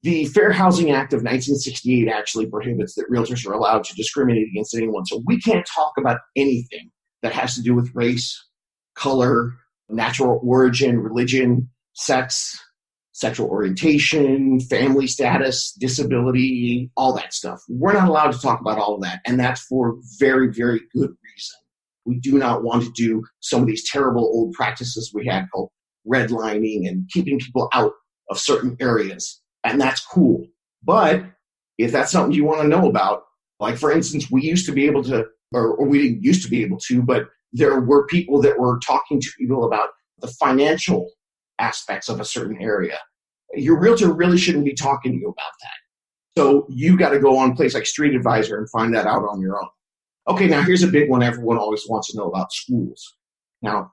The 0.03 0.27
Fair 0.27 0.53
Housing 0.53 0.91
Act 0.91 1.15
of 1.15 1.23
1968 1.23 2.09
actually 2.09 2.47
prohibits 2.47 2.95
that 2.95 3.11
realtors 3.11 3.49
are 3.49 3.55
allowed 3.55 3.85
to 3.85 3.95
discriminate 3.95 4.49
against 4.49 4.77
anyone. 4.77 5.07
So 5.07 5.23
we 5.27 5.41
can't 5.41 5.67
talk 5.67 5.95
about 5.99 6.19
anything 6.37 6.91
that 7.23 7.33
has 7.33 7.55
to 7.55 7.63
do 7.63 7.75
with 7.75 7.91
race, 7.95 8.39
color, 8.95 9.55
natural 9.89 10.41
origin, 10.45 11.01
religion, 11.01 11.71
sex, 11.95 12.59
sexual 13.15 13.49
orientation, 13.49 14.59
family 14.59 15.07
status, 15.07 15.73
disability, 15.79 16.91
all 16.97 17.15
that 17.15 17.33
stuff. 17.33 17.63
We're 17.69 17.93
not 17.93 18.09
allowed 18.09 18.33
to 18.33 18.41
talk 18.41 18.61
about 18.61 18.79
all 18.79 18.97
of 18.97 19.03
that, 19.03 19.21
and 19.25 19.39
that's 19.39 19.63
for 19.63 19.97
very, 20.19 20.49
very 20.53 20.81
good 20.93 21.11
reason. 21.11 21.57
We 22.05 22.19
do 22.19 22.37
not 22.39 22.65
want 22.65 22.83
to 22.83 22.91
do 22.91 23.23
some 23.41 23.63
of 23.63 23.69
these 23.69 23.89
terrible 23.89 24.25
old 24.25 24.53
practices 24.53 25.13
we 25.15 25.27
had 25.27 25.47
called 25.53 25.71
redlining 26.07 26.89
and 26.89 27.09
keeping 27.09 27.39
people 27.39 27.69
out 27.73 27.93
of 28.31 28.39
certain 28.39 28.77
areas, 28.81 29.41
and 29.63 29.81
that's 29.81 30.05
cool. 30.05 30.45
But 30.83 31.25
if 31.79 31.93
that's 31.93 32.11
something 32.11 32.35
you 32.35 32.45
want 32.45 32.63
to 32.63 32.69
know 32.69 32.89
about, 32.89 33.23
like 33.61 33.79
for 33.79 33.93
instance, 33.93 34.29
we 34.29 34.43
used 34.43 34.67
to 34.67 34.73
be 34.73 34.87
able 34.87 35.05
to, 35.05 35.25
or, 35.53 35.75
or 35.77 35.87
we 35.87 36.03
didn't 36.03 36.25
used 36.25 36.43
to 36.43 36.51
be 36.51 36.65
able 36.65 36.79
to, 36.89 37.01
but 37.01 37.29
there 37.53 37.81
were 37.81 38.07
people 38.09 38.43
that 38.43 38.59
were 38.59 38.81
talking 38.81 39.21
to 39.21 39.29
people 39.39 39.65
about 39.65 39.91
the 40.19 40.27
financial 40.27 41.09
aspects 41.59 42.09
of 42.09 42.21
a 42.21 42.25
certain 42.25 42.61
area. 42.61 42.99
Your 43.55 43.79
realtor 43.79 44.13
really 44.13 44.39
shouldn't 44.39 44.65
be 44.65 44.75
talking 44.75 45.13
to 45.13 45.19
you 45.19 45.29
about 45.29 45.53
that. 45.63 46.41
So 46.41 46.67
you 46.69 46.97
got 46.97 47.11
to 47.11 47.21
go 47.21 47.37
on 47.39 47.53
a 47.53 47.55
place 47.55 47.75
like 47.75 47.87
Street 47.87 48.15
Advisor 48.15 48.59
and 48.59 48.69
find 48.71 48.95
that 48.95 49.07
out 49.07 49.25
on 49.25 49.41
your 49.41 49.57
own. 49.57 49.69
Okay, 50.27 50.47
now 50.47 50.63
here's 50.63 50.83
a 50.83 50.89
big 50.89 51.09
one 51.09 51.23
everyone 51.23 51.59
always 51.59 51.85
wants 51.89 52.11
to 52.11 52.19
know 52.19 52.29
about 52.29 52.53
schools. 52.53 53.17
Now, 53.63 53.93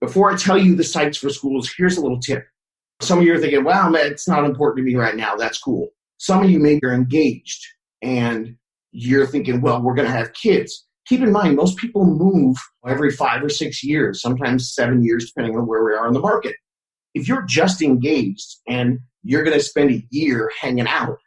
before 0.00 0.32
I 0.32 0.36
tell 0.36 0.56
you 0.56 0.74
the 0.74 0.84
sites 0.84 1.18
for 1.18 1.28
schools, 1.28 1.72
here's 1.76 1.96
a 1.96 2.00
little 2.00 2.20
tip. 2.20 2.44
Some 3.00 3.18
of 3.18 3.24
you 3.24 3.34
are 3.34 3.38
thinking, 3.38 3.64
wow, 3.64 3.88
man, 3.90 4.06
it's 4.06 4.28
not 4.28 4.44
important 4.44 4.78
to 4.78 4.90
me 4.90 4.96
right 4.96 5.16
now. 5.16 5.36
That's 5.36 5.58
cool. 5.58 5.88
Some 6.18 6.44
of 6.44 6.50
you 6.50 6.60
maybe 6.60 6.80
are 6.84 6.94
engaged 6.94 7.66
and 8.00 8.56
you're 8.92 9.26
thinking, 9.26 9.60
well, 9.60 9.82
we're 9.82 9.94
going 9.94 10.06
to 10.06 10.16
have 10.16 10.32
kids. 10.34 10.86
Keep 11.06 11.22
in 11.22 11.32
mind, 11.32 11.56
most 11.56 11.78
people 11.78 12.04
move 12.04 12.56
every 12.86 13.10
five 13.10 13.42
or 13.42 13.48
six 13.48 13.82
years, 13.82 14.22
sometimes 14.22 14.72
seven 14.72 15.04
years, 15.04 15.26
depending 15.26 15.58
on 15.58 15.66
where 15.66 15.84
we 15.84 15.92
are 15.92 16.06
in 16.06 16.14
the 16.14 16.20
market 16.20 16.54
if 17.14 17.28
you're 17.28 17.42
just 17.42 17.82
engaged 17.82 18.56
and 18.66 19.00
you're 19.22 19.42
going 19.42 19.56
to 19.56 19.64
spend 19.64 19.90
a 19.90 20.06
year 20.10 20.50
hanging 20.60 20.86
out 20.86 21.18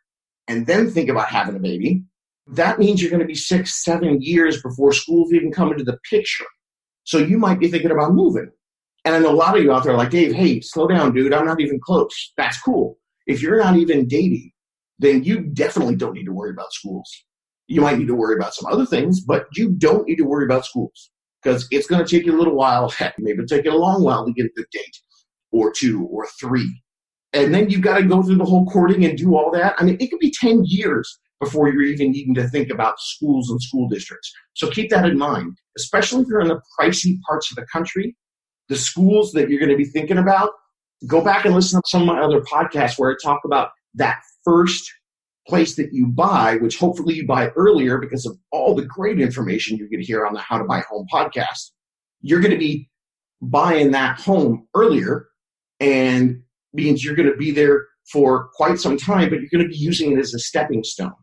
and 0.47 0.67
then 0.67 0.89
think 0.89 1.09
about 1.09 1.29
having 1.29 1.55
a 1.55 1.59
baby, 1.59 2.03
that 2.47 2.79
means 2.79 3.01
you're 3.01 3.11
going 3.11 3.21
to 3.21 3.27
be 3.27 3.35
six, 3.35 3.83
seven 3.83 4.21
years 4.21 4.61
before 4.61 4.93
schools 4.93 5.33
even 5.33 5.51
come 5.51 5.71
into 5.71 5.83
the 5.83 5.97
picture. 6.09 6.45
So 7.03 7.17
you 7.17 7.37
might 7.37 7.59
be 7.59 7.69
thinking 7.69 7.91
about 7.91 8.13
moving. 8.13 8.51
And 9.03 9.15
I 9.15 9.19
know 9.19 9.31
a 9.31 9.35
lot 9.35 9.55
of 9.55 9.63
you 9.63 9.71
out 9.71 9.83
there 9.83 9.93
are 9.93 9.97
like, 9.97 10.09
Dave, 10.09 10.33
hey, 10.33 10.61
slow 10.61 10.87
down, 10.87 11.13
dude. 11.13 11.33
I'm 11.33 11.45
not 11.45 11.61
even 11.61 11.79
close. 11.79 12.33
That's 12.37 12.59
cool. 12.59 12.97
If 13.27 13.41
you're 13.41 13.59
not 13.59 13.77
even 13.77 14.07
dating, 14.07 14.51
then 14.97 15.23
you 15.23 15.41
definitely 15.41 15.95
don't 15.95 16.13
need 16.13 16.25
to 16.25 16.33
worry 16.33 16.51
about 16.51 16.73
schools. 16.73 17.09
You 17.67 17.81
might 17.81 17.97
need 17.97 18.07
to 18.07 18.15
worry 18.15 18.35
about 18.35 18.53
some 18.53 18.71
other 18.71 18.85
things, 18.85 19.19
but 19.21 19.45
you 19.53 19.71
don't 19.71 20.07
need 20.07 20.17
to 20.17 20.23
worry 20.23 20.45
about 20.45 20.65
schools 20.65 21.11
because 21.41 21.67
it's 21.71 21.87
going 21.87 22.03
to 22.03 22.09
take 22.09 22.25
you 22.25 22.35
a 22.35 22.37
little 22.37 22.55
while. 22.55 22.89
Heck, 22.89 23.15
maybe 23.19 23.43
it'll 23.43 23.47
take 23.47 23.65
you 23.65 23.71
a 23.71 23.77
long 23.77 24.03
while 24.03 24.25
to 24.25 24.33
get 24.33 24.45
a 24.45 24.53
good 24.55 24.67
date 24.71 24.97
or 25.55 25.71
two 25.71 26.05
or 26.11 26.27
three. 26.39 26.81
And 27.33 27.53
then 27.53 27.69
you've 27.69 27.81
got 27.81 27.97
to 27.97 28.05
go 28.05 28.21
through 28.21 28.37
the 28.37 28.45
whole 28.45 28.65
courting 28.65 29.05
and 29.05 29.17
do 29.17 29.35
all 29.35 29.51
that. 29.51 29.75
I 29.77 29.83
mean, 29.83 29.97
it 29.99 30.09
could 30.09 30.19
be 30.19 30.33
10 30.39 30.63
years 30.65 31.19
before 31.39 31.69
you're 31.69 31.83
even 31.83 32.11
needing 32.11 32.33
to 32.35 32.47
think 32.47 32.69
about 32.69 32.99
schools 32.99 33.49
and 33.49 33.61
school 33.61 33.89
districts. 33.89 34.31
So 34.53 34.69
keep 34.69 34.89
that 34.89 35.05
in 35.05 35.17
mind, 35.17 35.57
especially 35.77 36.21
if 36.21 36.27
you're 36.27 36.41
in 36.41 36.47
the 36.47 36.61
pricey 36.79 37.19
parts 37.27 37.51
of 37.51 37.55
the 37.55 37.65
country. 37.71 38.15
The 38.69 38.75
schools 38.75 39.31
that 39.33 39.49
you're 39.49 39.59
going 39.59 39.71
to 39.71 39.77
be 39.77 39.85
thinking 39.85 40.17
about, 40.17 40.49
go 41.07 41.21
back 41.21 41.45
and 41.45 41.53
listen 41.53 41.81
to 41.81 41.87
some 41.87 42.01
of 42.01 42.07
my 42.07 42.21
other 42.21 42.41
podcasts 42.41 42.97
where 42.97 43.11
I 43.11 43.15
talk 43.21 43.41
about 43.45 43.69
that 43.95 44.19
first 44.43 44.91
place 45.47 45.75
that 45.75 45.89
you 45.91 46.07
buy, 46.07 46.55
which 46.55 46.79
hopefully 46.79 47.13
you 47.15 47.27
buy 47.27 47.49
earlier 47.49 47.99
because 47.99 48.25
of 48.25 48.35
all 48.51 48.73
the 48.73 48.85
great 48.85 49.19
information 49.19 49.77
you're 49.77 49.89
going 49.89 49.99
to 49.99 50.05
hear 50.05 50.25
on 50.25 50.33
the 50.33 50.39
How 50.39 50.57
to 50.57 50.63
Buy 50.63 50.81
Home 50.89 51.05
podcast. 51.13 51.71
You're 52.21 52.39
going 52.39 52.51
to 52.53 52.57
be 52.57 52.89
buying 53.41 53.91
that 53.91 54.19
home 54.19 54.67
earlier 54.73 55.27
and 55.79 56.41
means 56.73 57.03
you're 57.03 57.15
going 57.15 57.29
to 57.29 57.37
be 57.37 57.51
there 57.51 57.85
for 58.11 58.49
quite 58.53 58.79
some 58.79 58.97
time, 58.97 59.29
but 59.29 59.39
you're 59.39 59.49
going 59.51 59.63
to 59.63 59.69
be 59.69 59.77
using 59.77 60.11
it 60.11 60.19
as 60.19 60.33
a 60.33 60.39
stepping 60.39 60.83
stone. 60.83 61.13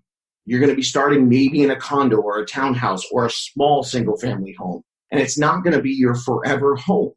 You're 0.44 0.60
going 0.60 0.70
to 0.70 0.76
be 0.76 0.82
starting 0.82 1.28
maybe 1.28 1.62
in 1.62 1.70
a 1.70 1.76
condo 1.76 2.16
or 2.16 2.40
a 2.40 2.46
townhouse 2.46 3.04
or 3.12 3.26
a 3.26 3.30
small 3.30 3.84
single 3.84 4.16
family 4.16 4.54
home. 4.58 4.82
And 5.12 5.20
it's 5.20 5.38
not 5.38 5.62
going 5.62 5.76
to 5.76 5.82
be 5.82 5.92
your 5.92 6.14
forever 6.14 6.74
home 6.74 7.12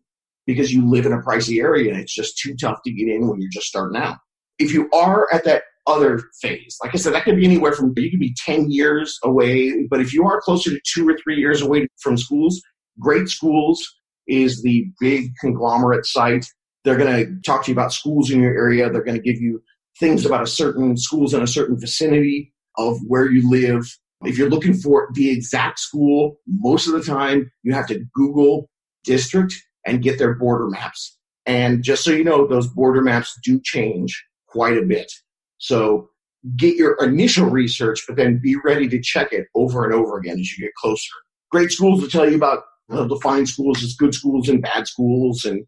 because 0.46 0.72
you 0.72 0.88
live 0.88 1.06
in 1.06 1.14
a 1.14 1.22
pricey 1.22 1.60
area 1.60 1.92
and 1.92 2.00
it's 2.00 2.14
just 2.14 2.38
too 2.38 2.56
tough 2.56 2.80
to 2.84 2.92
get 2.92 3.08
in 3.08 3.28
when 3.28 3.42
you're 3.42 3.50
just 3.52 3.68
starting 3.68 4.00
out. 4.00 4.18
If 4.60 4.72
you 4.72 4.90
are 4.92 5.28
at 5.34 5.44
that 5.46 5.64
other 5.88 6.22
phase, 6.42 6.78
like 6.84 6.94
I 6.94 6.98
said, 6.98 7.14
that 7.14 7.24
could 7.24 7.36
be 7.36 7.46
anywhere 7.46 7.74
from, 7.74 7.94
you 7.98 8.12
could 8.12 8.20
be 8.20 8.36
10 8.46 8.70
years 8.70 9.18
away, 9.24 9.88
but 9.90 10.02
if 10.02 10.14
you 10.14 10.26
are 10.28 10.42
closer 10.42 10.70
to 10.70 10.80
two 10.86 11.08
or 11.08 11.18
three 11.24 11.38
years 11.38 11.62
away 11.62 11.88
from 12.00 12.18
schools, 12.18 12.62
great 13.00 13.28
schools 13.28 13.84
is 14.28 14.62
the 14.62 14.86
big 15.00 15.32
conglomerate 15.40 16.06
site. 16.06 16.46
They're 16.86 16.98
going 16.98 17.26
to 17.26 17.42
talk 17.42 17.66
to 17.66 17.72
you 17.72 17.76
about 17.76 17.92
schools 17.92 18.30
in 18.32 18.40
your 18.40 18.56
area. 18.56 18.90
They're 18.90 19.04
going 19.04 19.18
to 19.18 19.24
give 19.24 19.42
you 19.42 19.62
things 20.00 20.26
about 20.26 20.44
a 20.44 20.48
certain 20.48 20.96
schools 20.96 21.34
in 21.34 21.42
a 21.42 21.48
certain 21.48 21.80
vicinity 21.80 22.54
of 22.78 23.00
where 23.08 23.30
you 23.30 23.50
live. 23.50 23.86
If 24.24 24.38
you're 24.38 24.50
looking 24.50 24.76
for 24.76 25.10
the 25.14 25.32
exact 25.32 25.80
school, 25.80 26.38
most 26.48 26.88
of 26.88 26.94
the 26.94 27.04
time 27.04 27.52
you 27.64 27.74
have 27.74 27.88
to 27.88 28.06
Google 28.14 28.70
district 29.04 29.56
and 29.86 30.04
get 30.04 30.20
their 30.20 30.36
border 30.36 30.70
maps. 30.70 31.18
And 31.46 31.84
just 31.84 32.04
so 32.04 32.12
you 32.12 32.24
know, 32.24 32.48
those 32.48 32.68
border 32.68 33.02
maps 33.02 33.38
do 33.44 33.60
change 33.64 34.24
quite 34.48 34.78
a 34.78 34.82
bit. 34.84 35.12
So 35.58 36.10
get 36.56 36.76
your 36.76 36.96
initial 37.04 37.50
research, 37.50 38.04
but 38.08 38.18
then 38.18 38.40
be 38.42 38.56
ready 38.64 38.88
to 38.90 39.02
check 39.02 39.32
it 39.32 39.48
over 39.56 39.84
and 39.86 39.94
over 39.94 40.18
again 40.18 40.40
as 40.40 40.56
you 40.56 40.66
get 40.66 40.76
closer. 40.76 41.14
Great 41.52 41.72
schools 41.72 42.02
will 42.02 42.10
tell 42.10 42.30
you 42.30 42.36
about 42.36 42.64
uh, 42.92 43.06
define 43.06 43.46
schools 43.46 43.84
as 43.84 43.96
good 43.96 44.14
schools 44.14 44.50
and 44.50 44.62
bad 44.62 44.88
schools. 44.88 45.46
And 45.46 45.66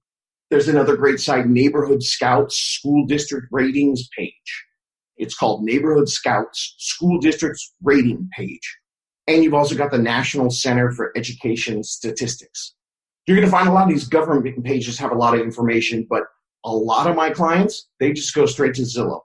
there's 0.49 0.67
another 0.67 0.95
great 0.95 1.19
site, 1.19 1.47
Neighborhood 1.47 2.01
Scouts 2.01 2.57
School 2.57 3.05
District 3.05 3.47
Ratings 3.51 4.07
page. 4.17 4.65
It's 5.17 5.35
called 5.35 5.63
Neighborhood 5.63 6.07
Scouts 6.07 6.75
School 6.77 7.19
Districts 7.19 7.73
Rating 7.83 8.29
page. 8.35 8.77
And 9.27 9.43
you've 9.43 9.53
also 9.53 9.75
got 9.75 9.91
the 9.91 9.97
National 9.97 10.49
Center 10.49 10.91
for 10.91 11.11
Education 11.17 11.83
Statistics. 11.83 12.75
You're 13.25 13.35
going 13.35 13.47
to 13.47 13.51
find 13.51 13.67
a 13.67 13.73
lot 13.73 13.83
of 13.83 13.89
these 13.89 14.07
government 14.07 14.63
pages 14.63 14.97
have 14.99 15.11
a 15.11 15.15
lot 15.15 15.35
of 15.35 15.41
information, 15.41 16.07
but 16.09 16.23
a 16.63 16.71
lot 16.71 17.07
of 17.07 17.15
my 17.15 17.29
clients, 17.29 17.89
they 17.99 18.13
just 18.13 18.33
go 18.33 18.45
straight 18.45 18.75
to 18.75 18.83
Zillow 18.83 19.21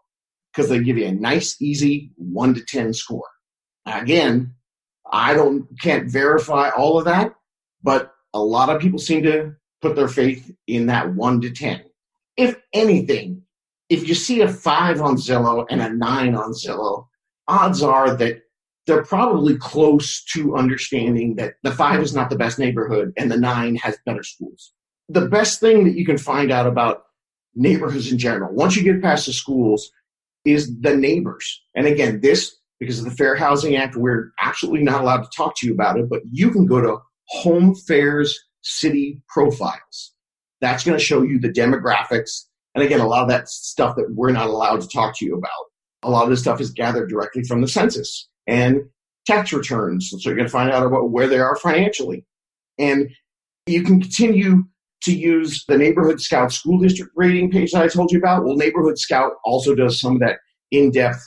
because 0.53 0.69
they 0.69 0.83
give 0.83 0.99
you 0.99 1.07
a 1.07 1.13
nice, 1.13 1.61
easy 1.63 2.11
one 2.17 2.53
to 2.55 2.65
10 2.65 2.93
score. 2.95 3.29
Again, 3.87 4.55
I 5.11 5.35
don't, 5.35 5.67
can't 5.81 6.11
verify 6.11 6.71
all 6.71 6.99
of 6.99 7.05
that, 7.05 7.35
but 7.83 8.13
a 8.35 8.41
lot 8.41 8.71
of 8.71 8.81
people 8.81 8.99
seem 8.99 9.23
to 9.23 9.55
put 9.83 9.97
their 9.97 10.09
faith 10.09 10.51
in 10.67 10.87
that 10.87 11.13
one 11.15 11.41
to 11.43 11.51
10. 11.51 11.83
If 12.37 12.57
anything, 12.73 13.43
if 13.91 14.09
you 14.09 14.15
see 14.15 14.41
a 14.41 14.49
five 14.49 15.03
on 15.03 15.17
Zillow 15.17 15.67
and 15.69 15.83
a 15.83 15.93
nine 15.93 16.35
on 16.35 16.53
Zillow, 16.53 17.07
odds 17.49 17.83
are 17.83 18.15
that 18.15 18.43
they're 18.87 19.05
probably 19.05 19.57
close 19.59 20.25
to 20.33 20.57
understanding 20.57 21.37
that 21.37 21.55
the 21.63 21.73
five 21.73 22.01
is 22.01 22.15
not 22.15 22.31
the 22.31 22.37
best 22.37 22.59
neighborhood 22.59 23.13
and 23.17 23.31
the 23.31 23.37
nine 23.37 23.77
has 23.77 23.99
better 24.07 24.23
schools. 24.23 24.73
The 25.09 25.29
best 25.29 25.61
thing 25.61 25.85
that 25.85 25.97
you 25.97 26.07
can 26.07 26.19
find 26.19 26.51
out 26.51 26.67
about 26.67 27.03
neighborhoods 27.55 28.11
in 28.11 28.19
general, 28.19 28.55
once 28.55 28.77
you 28.77 28.83
get 28.83 29.03
past 29.03 29.27
the 29.27 29.33
schools, 29.33 29.91
is 30.45 30.81
the 30.81 30.97
neighbors. 30.97 31.63
And 31.75 31.87
again, 31.87 32.21
this, 32.21 32.57
because 32.81 32.99
of 32.99 33.05
the 33.05 33.11
Fair 33.13 33.37
Housing 33.37 33.77
Act, 33.77 33.95
we're 33.95 34.33
absolutely 34.41 34.83
not 34.83 35.03
allowed 35.03 35.23
to 35.23 35.31
talk 35.37 35.57
to 35.59 35.67
you 35.67 35.75
about 35.75 35.99
it, 35.99 36.09
but 36.09 36.23
you 36.31 36.51
can 36.51 36.67
go 36.67 36.81
to 36.81 36.99
Home 37.29 37.75
Fairs 37.75 38.37
City 38.63 39.21
Profiles. 39.29 40.13
That's 40.61 40.85
going 40.85 40.97
to 40.97 41.05
show 41.05 41.23
you 41.23 41.39
the 41.39 41.53
demographics. 41.53 42.47
And 42.75 42.85
again, 42.85 43.01
a 43.01 43.07
lot 43.07 43.23
of 43.23 43.29
that 43.29 43.49
stuff 43.49 43.97
that 43.97 44.15
we're 44.15 44.33
not 44.33 44.49
allowed 44.49 44.81
to 44.81 44.89
talk 44.89 45.17
to 45.19 45.25
you 45.25 45.37
about. 45.37 45.51
A 46.05 46.11
lot 46.11 46.25
of 46.25 46.31
this 46.31 46.41
stuff 46.41 46.61
is 46.61 46.71
gathered 46.71 47.09
directly 47.09 47.43
from 47.45 47.61
the 47.61 47.69
census 47.69 48.29
and 48.47 48.83
tax 49.27 49.53
returns. 49.53 50.11
So 50.11 50.19
you're 50.21 50.35
going 50.35 50.47
to 50.47 50.53
find 50.53 50.71
out 50.71 50.87
about 50.87 51.11
where 51.11 51.29
they 51.29 51.39
are 51.39 51.57
financially. 51.57 52.25
And 52.79 53.11
you 53.67 53.83
can 53.83 54.01
continue 54.01 54.65
to 55.03 55.13
use 55.13 55.65
the 55.67 55.77
Neighborhood 55.77 56.21
Scout 56.21 56.53
school 56.53 56.79
district 56.79 57.13
rating 57.17 57.51
page 57.51 57.73
that 57.73 57.83
I 57.83 57.89
told 57.89 58.11
you 58.11 58.19
about. 58.19 58.45
Well, 58.45 58.57
Neighborhood 58.57 58.99
Scout 58.99 59.33
also 59.45 59.75
does 59.75 60.01
some 60.01 60.15
of 60.15 60.21
that 60.21 60.39
in 60.71 60.91
depth, 60.91 61.23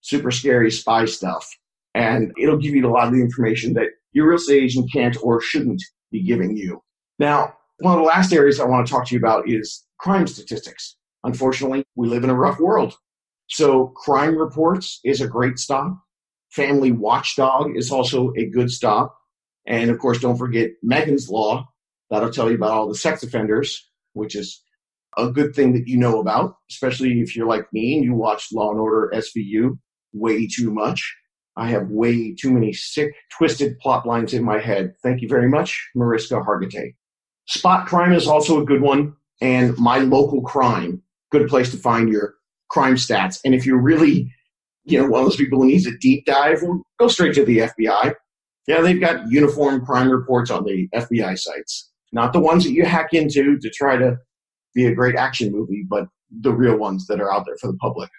super 0.00 0.30
scary 0.30 0.70
spy 0.70 1.04
stuff. 1.04 1.48
And 1.94 2.32
it'll 2.38 2.58
give 2.58 2.74
you 2.74 2.86
a 2.86 2.90
lot 2.90 3.08
of 3.08 3.14
the 3.14 3.20
information 3.20 3.74
that 3.74 3.88
your 4.12 4.28
real 4.28 4.36
estate 4.36 4.62
agent 4.62 4.90
can't 4.92 5.16
or 5.22 5.40
shouldn't 5.40 5.82
be 6.16 6.22
giving 6.22 6.56
you. 6.56 6.82
Now, 7.18 7.54
one 7.80 7.94
of 7.94 8.00
the 8.00 8.06
last 8.06 8.32
areas 8.32 8.58
I 8.58 8.64
want 8.64 8.86
to 8.86 8.92
talk 8.92 9.06
to 9.06 9.14
you 9.14 9.18
about 9.18 9.48
is 9.48 9.84
crime 9.98 10.26
statistics. 10.26 10.96
Unfortunately, 11.24 11.84
we 11.94 12.08
live 12.08 12.24
in 12.24 12.30
a 12.30 12.34
rough 12.34 12.58
world. 12.58 12.94
So 13.48 13.88
crime 13.88 14.36
reports 14.36 15.00
is 15.04 15.20
a 15.20 15.28
great 15.28 15.58
stop. 15.58 15.98
Family 16.50 16.92
Watchdog 16.92 17.76
is 17.76 17.90
also 17.90 18.32
a 18.36 18.46
good 18.46 18.70
stop. 18.70 19.16
And 19.66 19.90
of 19.90 19.98
course, 19.98 20.20
don't 20.20 20.38
forget 20.38 20.70
Megan's 20.82 21.28
Law. 21.28 21.66
That'll 22.10 22.30
tell 22.30 22.48
you 22.48 22.56
about 22.56 22.70
all 22.70 22.88
the 22.88 22.94
sex 22.94 23.22
offenders, 23.22 23.88
which 24.12 24.34
is 24.34 24.62
a 25.18 25.30
good 25.30 25.54
thing 25.54 25.72
that 25.72 25.88
you 25.88 25.96
know 25.96 26.20
about, 26.20 26.56
especially 26.70 27.20
if 27.20 27.34
you're 27.34 27.48
like 27.48 27.66
me 27.72 27.96
and 27.96 28.04
you 28.04 28.14
watch 28.14 28.48
Law 28.52 28.70
and 28.70 28.80
Order 28.80 29.12
SVU 29.14 29.78
way 30.12 30.46
too 30.46 30.72
much. 30.72 31.14
I 31.56 31.68
have 31.70 31.88
way 31.88 32.34
too 32.34 32.52
many 32.52 32.72
sick, 32.72 33.14
twisted 33.36 33.78
plot 33.78 34.06
lines 34.06 34.34
in 34.34 34.44
my 34.44 34.60
head. 34.60 34.94
Thank 35.02 35.22
you 35.22 35.28
very 35.28 35.48
much, 35.48 35.88
Mariska 35.94 36.40
Hargitay. 36.40 36.94
Spot 37.46 37.86
crime 37.86 38.12
is 38.12 38.26
also 38.26 38.60
a 38.60 38.64
good 38.64 38.82
one, 38.82 39.14
and 39.40 39.76
my 39.78 39.98
local 39.98 40.42
crime, 40.42 41.02
good 41.30 41.48
place 41.48 41.70
to 41.70 41.76
find 41.76 42.08
your 42.08 42.34
crime 42.68 42.96
stats. 42.96 43.40
And 43.44 43.54
if 43.54 43.64
you're 43.64 43.80
really, 43.80 44.32
you 44.84 45.00
know, 45.00 45.08
one 45.08 45.20
of 45.20 45.26
those 45.26 45.36
people 45.36 45.62
who 45.62 45.68
needs 45.68 45.86
a 45.86 45.96
deep 45.98 46.26
dive, 46.26 46.62
well, 46.62 46.82
go 46.98 47.08
straight 47.08 47.34
to 47.34 47.44
the 47.44 47.58
FBI. 47.58 48.14
Yeah, 48.66 48.80
they've 48.80 49.00
got 49.00 49.30
uniform 49.30 49.86
crime 49.86 50.10
reports 50.10 50.50
on 50.50 50.64
the 50.64 50.88
FBI 50.94 51.38
sites, 51.38 51.90
not 52.12 52.32
the 52.32 52.40
ones 52.40 52.64
that 52.64 52.72
you 52.72 52.84
hack 52.84 53.14
into 53.14 53.58
to 53.58 53.70
try 53.70 53.96
to 53.96 54.18
be 54.74 54.86
a 54.86 54.94
great 54.94 55.14
action 55.14 55.52
movie, 55.52 55.84
but 55.88 56.06
the 56.30 56.52
real 56.52 56.76
ones 56.76 57.06
that 57.06 57.20
are 57.20 57.32
out 57.32 57.46
there 57.46 57.56
for 57.60 57.68
the 57.68 57.78
public. 57.78 58.10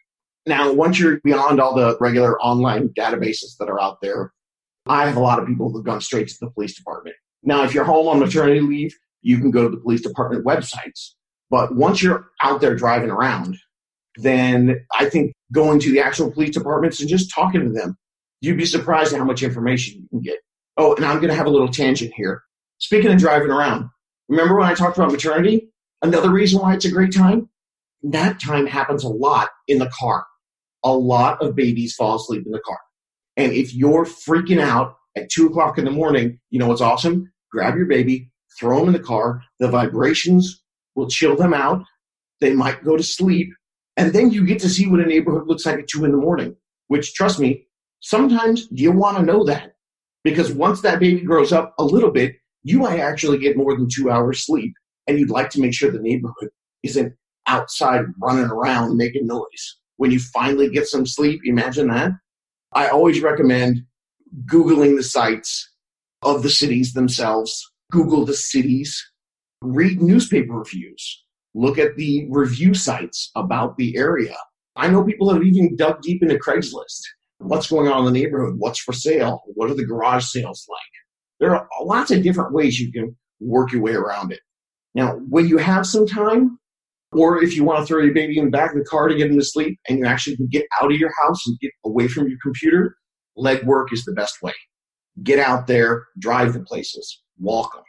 Now, 0.48 0.72
once 0.72 0.98
you're 0.98 1.20
beyond 1.26 1.60
all 1.60 1.76
the 1.76 1.98
regular 2.00 2.40
online 2.40 2.88
databases 2.98 3.58
that 3.60 3.68
are 3.68 3.82
out 3.82 4.00
there, 4.02 4.32
I 4.88 5.06
have 5.06 5.18
a 5.18 5.20
lot 5.20 5.40
of 5.40 5.48
people 5.48 5.70
who've 5.70 5.84
gone 5.84 6.00
straight 6.00 6.30
to 6.30 6.36
the 6.40 6.50
police 6.50 6.74
department. 6.74 7.18
Now, 7.44 7.66
if 7.66 7.74
you're 7.74 7.84
home 7.84 8.08
on 8.08 8.20
maternity 8.20 8.62
leave, 8.62 8.96
you 9.22 9.40
can 9.40 9.52
go 9.52 9.64
to 9.64 9.70
the 9.70 9.82
police 9.82 10.02
department 10.02 10.46
websites. 10.46 11.12
But 11.50 11.76
once 11.76 12.02
you're 12.02 12.30
out 12.42 12.62
there 12.62 12.78
driving 12.78 13.10
around, 13.10 13.58
then 14.16 14.86
I 14.98 15.10
think 15.10 15.34
going 15.52 15.82
to 15.82 15.92
the 15.92 16.00
actual 16.00 16.32
police 16.32 16.52
departments 16.52 17.02
and 17.02 17.10
just 17.10 17.30
talking 17.30 17.66
to 17.66 17.70
them, 17.70 17.98
you'd 18.40 18.58
be 18.58 18.66
surprised 18.66 19.12
at 19.12 19.20
how 19.20 19.26
much 19.26 19.44
information 19.44 20.00
you 20.02 20.08
can 20.08 20.22
get. 20.22 20.40
Oh, 20.78 20.96
and 20.96 21.04
I'm 21.04 21.18
going 21.18 21.28
to 21.28 21.36
have 21.36 21.48
a 21.48 21.52
little 21.52 21.68
tangent 21.68 22.14
here. 22.16 22.42
Speaking 22.78 23.12
of 23.12 23.20
driving 23.20 23.50
around, 23.50 23.90
remember 24.30 24.56
when 24.56 24.70
I 24.70 24.76
talked 24.76 24.98
about 24.98 25.12
maternity? 25.12 25.74
Another 26.02 26.32
reason 26.32 26.62
why 26.62 26.74
it's 26.74 26.86
a 26.86 26.92
great 26.92 27.14
time? 27.14 27.50
That 28.02 28.40
time 28.40 28.66
happens 28.66 29.04
a 29.04 29.10
lot 29.10 29.50
in 29.68 29.80
the 29.80 29.90
car 29.90 30.26
a 30.84 30.92
lot 30.92 31.42
of 31.42 31.56
babies 31.56 31.96
fall 31.96 32.16
asleep 32.16 32.46
in 32.46 32.52
the 32.52 32.60
car. 32.60 32.80
And 33.36 33.54
if 33.54 33.74
you're 33.74 34.06
freaking 34.06 34.60
out 34.60 34.96
at 35.16 35.30
two 35.30 35.48
o'clock 35.48 35.78
in 35.78 35.86
the 35.86 35.92
morning, 35.92 36.40
you 36.50 36.60
know 36.60 36.68
what's 36.68 36.82
awesome? 36.82 37.32
Grab 37.52 37.76
your 37.76 37.86
baby, 37.86 38.32
throw 38.60 38.80
them 38.80 38.90
in 38.90 38.94
the 38.94 39.00
car. 39.00 39.42
The 39.60 39.70
vibrations 39.70 40.62
will 40.96 41.08
chill 41.08 41.36
them 41.36 41.54
out. 41.54 41.84
They 42.42 42.54
might 42.54 42.84
go 42.84 42.98
to 42.98 43.04
sleep. 43.04 43.50
And 43.96 44.14
then 44.14 44.32
you 44.32 44.46
get 44.46 44.60
to 44.60 44.70
see 44.70 44.88
what 44.88 45.00
a 45.00 45.06
neighborhood 45.06 45.48
looks 45.48 45.66
like 45.66 45.80
at 45.80 45.88
two 45.88 46.06
in 46.06 46.12
the 46.12 46.18
morning, 46.18 46.56
which 46.88 47.14
trust 47.14 47.40
me, 47.40 47.68
sometimes 48.00 48.68
you 48.72 48.92
want 48.92 49.18
to 49.18 49.24
know 49.24 49.44
that 49.46 49.76
because 50.24 50.52
once 50.52 50.82
that 50.82 51.00
baby 51.00 51.22
grows 51.22 51.52
up 51.52 51.74
a 51.80 51.84
little 51.84 52.12
bit, 52.12 52.36
you 52.64 52.80
might 52.80 53.00
actually 53.00 53.38
get 53.38 53.58
more 53.58 53.76
than 53.76 53.88
two 53.90 54.12
hours 54.12 54.46
sleep. 54.46 54.74
And 55.08 55.18
you'd 55.18 55.30
like 55.30 55.50
to 55.52 55.62
make 55.62 55.74
sure 55.74 55.90
the 55.90 56.00
neighborhood 56.00 56.50
isn't 56.84 57.14
outside 57.48 58.06
running 58.22 58.46
around 58.46 58.98
making 58.98 59.26
noise 59.26 59.78
when 59.98 60.12
you 60.12 60.20
finally 60.20 60.70
get 60.70 60.88
some 60.88 61.06
sleep. 61.06 61.42
Imagine 61.44 61.88
that. 61.88 62.12
I 62.74 62.88
always 62.88 63.22
recommend 63.22 63.84
Googling 64.46 64.96
the 64.96 65.04
sites 65.04 65.72
of 66.24 66.44
the 66.44 66.50
cities 66.50 66.94
themselves, 66.94 67.72
Google 67.92 68.26
the 68.26 68.34
cities, 68.34 69.04
read 69.62 70.02
newspaper 70.02 70.54
reviews, 70.54 71.24
Look 71.58 71.80
at 71.80 71.96
the 71.96 72.28
review 72.30 72.76
sites 72.76 73.32
about 73.36 73.78
the 73.78 73.98
area. 73.98 74.36
I 74.76 74.90
know 74.90 75.04
people 75.04 75.34
have 75.34 75.42
even 75.42 75.76
dug 75.76 76.04
deep 76.04 76.22
into 76.22 76.36
Craigslist. 76.36 77.02
What's 77.40 77.68
going 77.68 77.88
on 77.88 78.06
in 78.06 78.14
the 78.14 78.20
neighborhood? 78.20 78.60
What's 78.60 78.78
for 78.78 78.94
sale? 78.94 79.42
What 79.56 79.72
are 79.72 79.74
the 79.74 79.84
garage 79.84 80.26
sales 80.26 80.68
like? 80.70 80.80
There 81.40 81.56
are 81.56 81.68
lots 81.82 82.12
of 82.12 82.22
different 82.22 82.54
ways 82.54 82.80
you 82.80 82.92
can 82.92 83.16
work 83.40 83.72
your 83.72 83.82
way 83.82 83.94
around 83.94 84.32
it. 84.32 84.42
Now, 84.94 85.14
when 85.30 85.48
you 85.48 85.58
have 85.58 85.88
some 85.88 86.06
time, 86.06 86.60
or 87.18 87.42
if 87.42 87.56
you 87.56 87.64
want 87.64 87.80
to 87.80 87.86
throw 87.86 88.02
your 88.04 88.14
baby 88.14 88.38
in 88.38 88.46
the 88.46 88.52
back 88.52 88.72
of 88.72 88.78
the 88.78 88.86
car 88.86 89.08
to 89.08 89.16
get 89.16 89.32
him 89.32 89.38
to 89.38 89.46
sleep 89.46 89.80
and 89.88 89.98
you 90.00 90.06
actually 90.06 90.36
can 90.36 90.48
get 90.48 90.66
out 90.82 90.92
of 90.92 90.98
your 90.98 91.12
house 91.24 91.46
and 91.48 91.60
get 91.60 91.72
away 91.86 92.08
from 92.08 92.28
your 92.28 92.38
computer, 92.42 92.96
leg 93.36 93.64
work 93.64 93.92
is 93.94 94.04
the 94.06 94.14
best 94.14 94.42
way. 94.42 94.54
Get 95.24 95.40
out 95.40 95.68
there, 95.68 96.06
drive 96.20 96.54
the 96.54 96.60
places, 96.60 97.22
walk 97.40 97.74
them. 97.74 97.84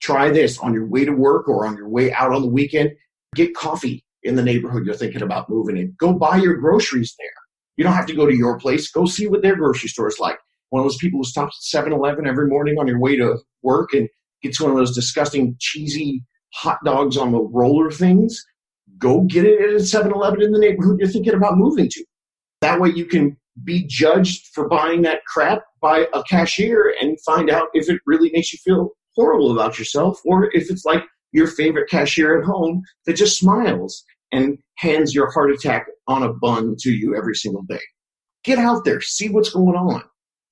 Try 0.00 0.30
this 0.30 0.58
on 0.58 0.72
your 0.72 0.86
way 0.86 1.04
to 1.04 1.12
work 1.12 1.46
or 1.48 1.66
on 1.66 1.76
your 1.76 1.88
way 1.88 2.12
out 2.12 2.32
on 2.32 2.42
the 2.42 2.48
weekend. 2.48 2.92
Get 3.34 3.54
coffee 3.54 4.04
in 4.22 4.34
the 4.36 4.42
neighborhood 4.42 4.86
you're 4.86 4.94
thinking 4.94 5.22
about 5.22 5.50
moving 5.50 5.76
in. 5.76 5.94
Go 5.98 6.12
buy 6.14 6.36
your 6.36 6.56
groceries 6.56 7.14
there. 7.18 7.28
You 7.76 7.84
don't 7.84 7.92
have 7.92 8.06
to 8.06 8.14
go 8.14 8.26
to 8.26 8.34
your 8.34 8.58
place. 8.58 8.90
Go 8.90 9.04
see 9.04 9.26
what 9.26 9.42
their 9.42 9.56
grocery 9.56 9.88
store 9.88 10.08
is 10.08 10.18
like. 10.18 10.38
One 10.70 10.80
of 10.80 10.84
those 10.84 10.98
people 10.98 11.20
who 11.20 11.24
stops 11.24 11.56
at 11.58 11.64
7 11.64 11.92
Eleven 11.92 12.26
every 12.26 12.46
morning 12.46 12.78
on 12.78 12.86
your 12.86 13.00
way 13.00 13.16
to 13.16 13.38
work 13.62 13.92
and 13.92 14.08
gets 14.42 14.60
one 14.60 14.70
of 14.70 14.76
those 14.76 14.94
disgusting, 14.94 15.56
cheesy 15.58 16.22
hot 16.54 16.78
dogs 16.84 17.16
on 17.16 17.32
the 17.32 17.40
roller 17.40 17.90
things. 17.90 18.42
Go 19.00 19.22
get 19.22 19.44
it 19.44 19.60
at 19.60 19.74
a 19.74 19.80
7 19.80 20.12
Eleven 20.12 20.42
in 20.42 20.52
the 20.52 20.58
neighborhood 20.58 20.98
you're 21.00 21.08
thinking 21.08 21.34
about 21.34 21.56
moving 21.56 21.88
to. 21.90 22.04
That 22.60 22.80
way 22.80 22.90
you 22.90 23.06
can 23.06 23.36
be 23.64 23.84
judged 23.86 24.48
for 24.54 24.68
buying 24.68 25.02
that 25.02 25.24
crap 25.24 25.62
by 25.80 26.06
a 26.14 26.22
cashier 26.22 26.94
and 27.00 27.20
find 27.22 27.50
out 27.50 27.68
if 27.74 27.88
it 27.88 28.00
really 28.06 28.30
makes 28.32 28.52
you 28.52 28.58
feel 28.62 28.90
horrible 29.16 29.52
about 29.52 29.78
yourself 29.78 30.20
or 30.24 30.54
if 30.54 30.70
it's 30.70 30.84
like 30.84 31.02
your 31.32 31.46
favorite 31.46 31.88
cashier 31.90 32.38
at 32.38 32.44
home 32.44 32.82
that 33.06 33.14
just 33.14 33.38
smiles 33.38 34.04
and 34.32 34.58
hands 34.76 35.14
your 35.14 35.30
heart 35.32 35.50
attack 35.50 35.86
on 36.06 36.22
a 36.22 36.32
bun 36.32 36.76
to 36.80 36.90
you 36.90 37.16
every 37.16 37.34
single 37.34 37.62
day. 37.62 37.80
Get 38.44 38.58
out 38.58 38.84
there, 38.84 39.00
see 39.00 39.28
what's 39.28 39.50
going 39.50 39.76
on, 39.76 40.02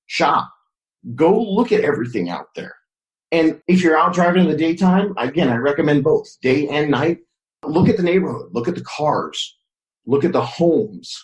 shop, 0.07 0.51
go 1.15 1.41
look 1.41 1.73
at 1.73 1.85
everything 1.85 2.29
out 2.29 2.47
there. 2.55 2.75
And 3.31 3.61
if 3.69 3.83
you're 3.83 3.97
out 3.97 4.15
driving 4.15 4.45
in 4.45 4.51
the 4.51 4.57
daytime, 4.57 5.15
again, 5.19 5.49
I 5.49 5.57
recommend 5.57 6.03
both 6.03 6.27
day 6.41 6.69
and 6.69 6.91
night. 6.91 7.19
Look 7.65 7.89
at 7.89 7.97
the 7.97 8.03
neighborhood, 8.03 8.51
look 8.53 8.69
at 8.69 8.75
the 8.75 8.85
cars, 8.85 9.59
look 10.07 10.25
at 10.25 10.33
the 10.33 10.45
homes, 10.45 11.15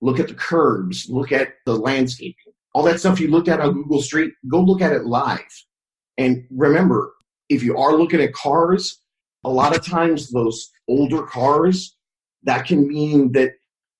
look 0.00 0.20
at 0.20 0.28
the 0.28 0.34
curbs, 0.34 1.06
look 1.08 1.32
at 1.32 1.54
the 1.66 1.74
landscaping. 1.74 2.52
All 2.74 2.82
that 2.84 3.00
stuff 3.00 3.18
you 3.18 3.28
looked 3.28 3.48
at 3.48 3.60
on 3.60 3.72
Google 3.72 4.02
Street, 4.02 4.32
go 4.48 4.60
look 4.60 4.80
at 4.80 4.92
it 4.92 5.06
live. 5.06 5.40
And 6.18 6.44
remember, 6.50 7.12
if 7.48 7.62
you 7.62 7.76
are 7.76 7.94
looking 7.94 8.20
at 8.20 8.32
cars, 8.32 9.00
a 9.44 9.50
lot 9.50 9.76
of 9.76 9.84
times 9.84 10.30
those 10.30 10.70
older 10.86 11.22
cars, 11.22 11.96
that 12.44 12.66
can 12.66 12.86
mean 12.86 13.32
that 13.32 13.52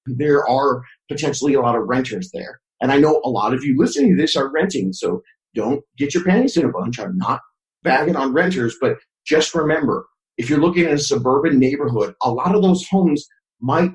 there 0.07 0.47
are 0.47 0.83
potentially 1.09 1.55
a 1.55 1.61
lot 1.61 1.77
of 1.77 1.89
renters 1.89 2.31
there. 2.33 2.61
And 2.81 2.93
I 2.93 2.99
know 2.99 3.21
a 3.25 3.31
lot 3.31 3.53
of 3.53 3.65
you 3.65 3.77
listening 3.79 4.17
to 4.17 4.21
this 4.21 4.37
are 4.37 4.51
renting, 4.51 4.93
so 4.93 5.23
don't 5.55 5.83
get 5.99 6.15
your 6.15 6.25
panties 6.25 6.57
in 6.57 6.65
a 6.65 6.71
bunch. 6.71 6.99
I'm 6.99 7.17
not 7.17 7.41
bagging 7.83 8.17
on 8.17 8.33
renters, 8.33 8.77
but 8.81 8.97
just 9.27 9.55
remember 9.55 10.07
if 10.41 10.49
you're 10.49 10.59
looking 10.59 10.87
at 10.87 10.95
a 10.95 10.99
suburban 10.99 11.59
neighborhood, 11.59 12.15
a 12.23 12.33
lot 12.33 12.55
of 12.55 12.63
those 12.63 12.89
homes 12.89 13.27
might 13.61 13.91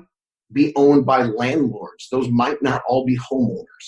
be 0.52 0.72
owned 0.76 1.04
by 1.04 1.24
landlords. 1.24 2.06
Those 2.12 2.28
might 2.28 2.62
not 2.62 2.82
all 2.88 3.04
be 3.04 3.18
homeowners. 3.18 3.86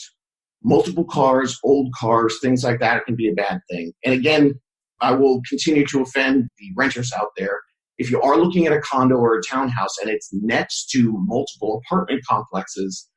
Multiple 0.64 1.05
cars, 1.05 1.57
old 1.62 1.92
cars, 1.94 2.37
things 2.42 2.64
like 2.64 2.81
that 2.81 3.07
can 3.07 3.14
be 3.14 3.29
a 3.29 3.33
bad 3.33 3.61
thing. 3.71 3.92
And 4.05 4.12
again, 4.12 4.55
I 5.01 5.12
will 5.12 5.40
continue 5.49 5.87
to 5.87 6.03
offend 6.03 6.49
the 6.59 6.73
renters 6.77 7.12
out 7.16 7.29
there. 7.37 7.61
If 7.97 8.11
you 8.11 8.21
are 8.23 8.37
looking 8.37 8.66
at 8.66 8.73
a 8.73 8.81
condo 8.81 9.14
or 9.14 9.38
a 9.38 9.42
townhouse 9.49 9.97
and 10.03 10.11
it's 10.11 10.31
next 10.33 10.90
to 10.90 11.12
multiple 11.27 11.81
apartment 11.87 12.23
complexes, 12.29 13.09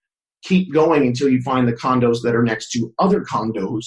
keep 0.43 0.71
going 0.71 1.08
until 1.08 1.30
you 1.30 1.41
find 1.41 1.67
the 1.67 1.73
condos 1.73 2.21
that 2.21 2.36
are 2.36 2.43
next 2.43 2.69
to 2.73 2.93
other 2.99 3.21
condos 3.21 3.86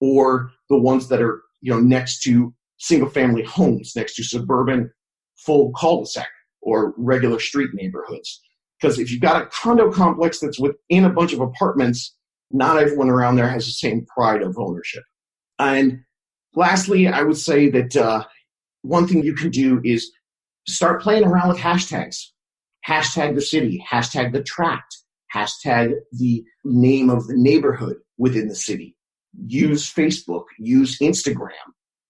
or 0.00 0.52
the 0.70 0.78
ones 0.78 1.08
that 1.08 1.20
are 1.20 1.42
you 1.62 1.72
know 1.72 1.80
next 1.80 2.20
to 2.22 2.54
single 2.84 3.08
family 3.08 3.42
homes 3.42 3.92
next 3.96 4.14
to 4.14 4.22
suburban 4.22 4.90
full 5.36 5.72
cul-de-sac 5.72 6.28
or 6.60 6.92
regular 6.98 7.40
street 7.40 7.70
neighborhoods. 7.72 8.40
Because 8.78 8.98
if 8.98 9.10
you've 9.10 9.22
got 9.22 9.42
a 9.42 9.46
condo 9.46 9.90
complex 9.90 10.38
that's 10.38 10.60
within 10.60 11.04
a 11.04 11.10
bunch 11.10 11.32
of 11.32 11.40
apartments 11.40 12.14
not 12.50 12.76
everyone 12.76 13.08
around 13.08 13.36
there 13.36 13.48
has 13.48 13.64
the 13.64 13.72
same 13.72 14.06
pride 14.06 14.42
of 14.42 14.58
ownership. 14.58 15.02
And 15.58 16.00
lastly 16.54 17.08
i 17.08 17.22
would 17.22 17.38
say 17.38 17.70
that 17.70 17.96
uh, 17.96 18.24
one 18.82 19.08
thing 19.08 19.24
you 19.24 19.34
can 19.34 19.50
do 19.50 19.80
is 19.82 20.12
start 20.68 21.02
playing 21.02 21.24
around 21.24 21.48
with 21.48 21.58
hashtags. 21.58 22.18
Hashtag 22.86 23.34
the 23.34 23.40
city 23.40 23.82
hashtag 23.90 24.32
the 24.32 24.42
tract 24.42 24.94
hashtag 25.34 25.94
the 26.12 26.44
name 26.64 27.08
of 27.10 27.26
the 27.26 27.34
neighborhood 27.36 27.96
within 28.18 28.48
the 28.48 28.54
city. 28.54 28.94
Use 29.46 29.92
Facebook, 29.92 30.44
use 30.58 30.98
Instagram, 30.98 31.66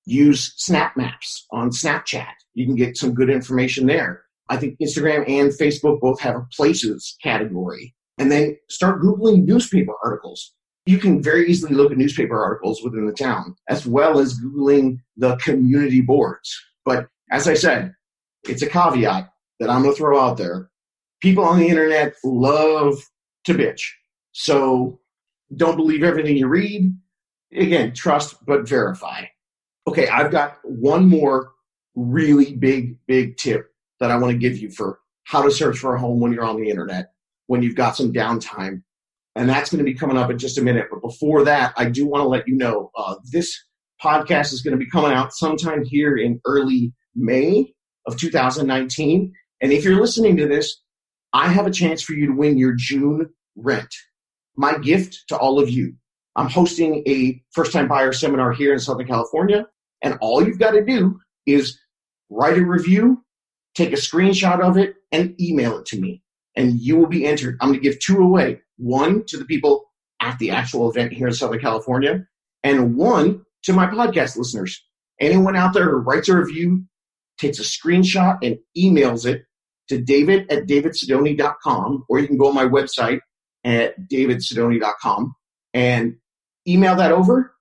use 0.07 0.55
Snap 0.57 0.97
Maps 0.97 1.47
on 1.53 1.71
Snapchat. 1.71 2.33
You 2.55 2.67
can 2.67 2.75
get 2.75 2.97
some 2.97 3.14
good 3.14 3.31
information 3.31 3.87
there. 3.87 4.23
I 4.49 4.57
think 4.57 4.79
Instagram 4.79 5.29
and 5.29 5.51
Facebook 5.53 6.01
both 6.01 6.21
have 6.21 6.37
a 6.37 6.47
places 6.55 7.17
category. 7.23 7.95
And 8.19 8.31
then 8.31 8.57
start 8.69 9.03
Googling 9.03 9.45
newspaper 9.45 9.93
articles. 10.05 10.53
You 10.87 10.99
can 10.99 11.23
very 11.23 11.49
easily 11.49 11.75
look 11.75 11.90
at 11.90 11.99
newspaper 11.99 12.40
articles 12.40 12.83
within 12.85 13.07
the 13.07 13.12
town, 13.12 13.57
as 13.69 13.87
well 13.87 14.19
as 14.19 14.38
Googling 14.38 14.99
the 15.17 15.37
community 15.37 16.03
boards. 16.03 16.55
But 16.85 17.09
as 17.31 17.49
I 17.49 17.55
said, 17.55 17.95
it's 18.45 18.62
a 18.62 18.69
caveat 18.69 19.31
that 19.59 19.71
I'm 19.71 19.83
going 19.83 19.95
to 19.95 19.99
throw 19.99 20.21
out 20.21 20.37
there. 20.37 20.71
People 21.23 21.45
on 21.45 21.59
the 21.59 21.69
internet 21.69 22.12
love 22.23 23.03
to 23.45 23.55
bitch. 23.55 23.81
So 24.33 25.01
don't 25.57 25.77
believe 25.77 26.03
everything 26.03 26.37
you 26.37 26.49
read 26.49 26.95
again, 27.53 27.95
trust 27.95 28.45
but 28.47 28.69
verify. 28.69 29.25
Okay, 29.87 30.09
I've 30.09 30.31
got 30.31 30.59
one 30.62 31.09
more 31.09 31.53
really 31.94 32.57
big, 32.57 32.97
big 33.07 33.37
tip 33.37 33.66
that 34.01 34.11
I 34.11 34.16
want 34.16 34.33
to 34.33 34.38
give 34.38 34.59
you 34.59 34.70
for 34.70 34.99
how 35.25 35.42
to 35.42 35.51
search 35.51 35.79
for 35.79 35.94
a 35.94 36.01
home 36.01 36.20
when 36.20 36.33
you're 36.33 36.44
on 36.44 36.61
the 36.61 36.70
internet, 36.70 37.12
when 37.47 37.62
you've 37.62 37.77
got 37.77 37.97
some 37.97 38.12
downtime. 38.12 38.83
And 39.37 39.49
that's 39.49 39.70
going 39.70 39.85
to 39.85 39.90
be 39.90 39.99
coming 39.99 40.16
up 40.16 40.31
in 40.31 40.38
just 40.38 40.59
a 40.59 40.62
minute. 40.62 40.87
But 40.90 41.03
before 41.03 41.44
that, 41.44 41.75
I 41.77 41.87
do 41.87 42.07
want 42.07 42.23
to 42.23 42.29
let 42.29 42.47
you 42.49 42.57
know 42.57 42.90
uh, 42.97 43.16
this 43.31 43.55
podcast 44.03 44.53
is 44.53 44.62
going 44.62 44.79
to 44.79 44.83
be 44.83 44.90
coming 44.90 45.12
out 45.12 45.35
sometime 45.35 45.85
here 45.85 46.16
in 46.16 46.40
early 46.47 46.92
May 47.14 47.73
of 48.07 48.16
2019. 48.16 49.33
And 49.61 49.73
if 49.73 49.85
you're 49.85 50.01
listening 50.01 50.37
to 50.38 50.47
this, 50.47 50.83
I 51.33 51.49
have 51.49 51.66
a 51.66 51.70
chance 51.70 52.01
for 52.03 52.12
you 52.12 52.27
to 52.29 52.33
win 52.33 52.59
your 52.59 52.75
June 52.77 53.29
rent. 53.57 53.92
My 54.57 54.79
gift 54.79 55.25
to 55.29 55.37
all 55.37 55.59
of 55.59 55.68
you 55.68 55.94
I'm 56.37 56.49
hosting 56.49 57.03
a 57.07 57.40
first 57.53 57.73
time 57.73 57.87
buyer 57.87 58.12
seminar 58.12 58.53
here 58.53 58.73
in 58.73 58.81
Southern 58.81 59.07
California. 59.07 59.66
And 60.05 60.17
all 60.21 60.47
you've 60.47 60.61
got 60.61 60.73
to 60.73 60.85
do 60.85 61.19
is 61.47 61.81
write 62.31 62.59
a 62.59 62.64
review, 62.64 63.25
take 63.75 63.93
a 63.93 63.97
screenshot 63.97 64.61
of 64.61 64.77
it, 64.77 64.95
and 65.11 65.35
email 65.40 65.79
it 65.79 65.87
to 65.87 66.01
me. 66.01 66.23
And 66.55 66.79
you 66.79 66.97
will 66.97 67.09
be 67.09 67.27
entered. 67.27 67.57
I'm 67.61 67.71
going 67.71 67.81
to 67.81 67.83
give 67.83 67.99
two 67.99 68.19
away 68.19 68.61
one 68.77 69.25
to 69.27 69.37
the 69.37 69.45
people 69.45 69.87
at 70.21 70.38
the 70.38 70.51
actual 70.51 70.90
event 70.90 71.12
here 71.12 71.27
in 71.27 71.33
Southern 71.33 71.61
California, 71.61 72.27
and 72.62 72.97
one 72.97 73.43
to 73.64 73.73
my 73.73 73.87
podcast 73.87 74.37
listeners. 74.37 74.85
Anyone 75.21 75.57
out 75.57 75.75
there 75.75 75.90
who 75.90 75.97
writes 75.97 76.29
a 76.29 76.37
review, 76.37 76.85
takes 77.38 77.59
a 77.59 77.62
screenshot, 77.62 78.38
and 78.43 78.59
emails 78.77 79.27
it 79.27 79.45
to 79.88 80.01
david 80.01 80.51
at 80.51 80.67
davidsidoni.com, 80.67 82.05
or 82.09 82.19
you 82.19 82.27
can 82.27 82.38
go 82.38 82.49
on 82.49 82.55
my 82.55 82.64
website 82.64 83.21
at 83.64 83.95
davidsidoni.com 84.09 85.35
and 85.73 86.17
email 86.67 86.97
that 86.97 87.12
over, 87.12 87.54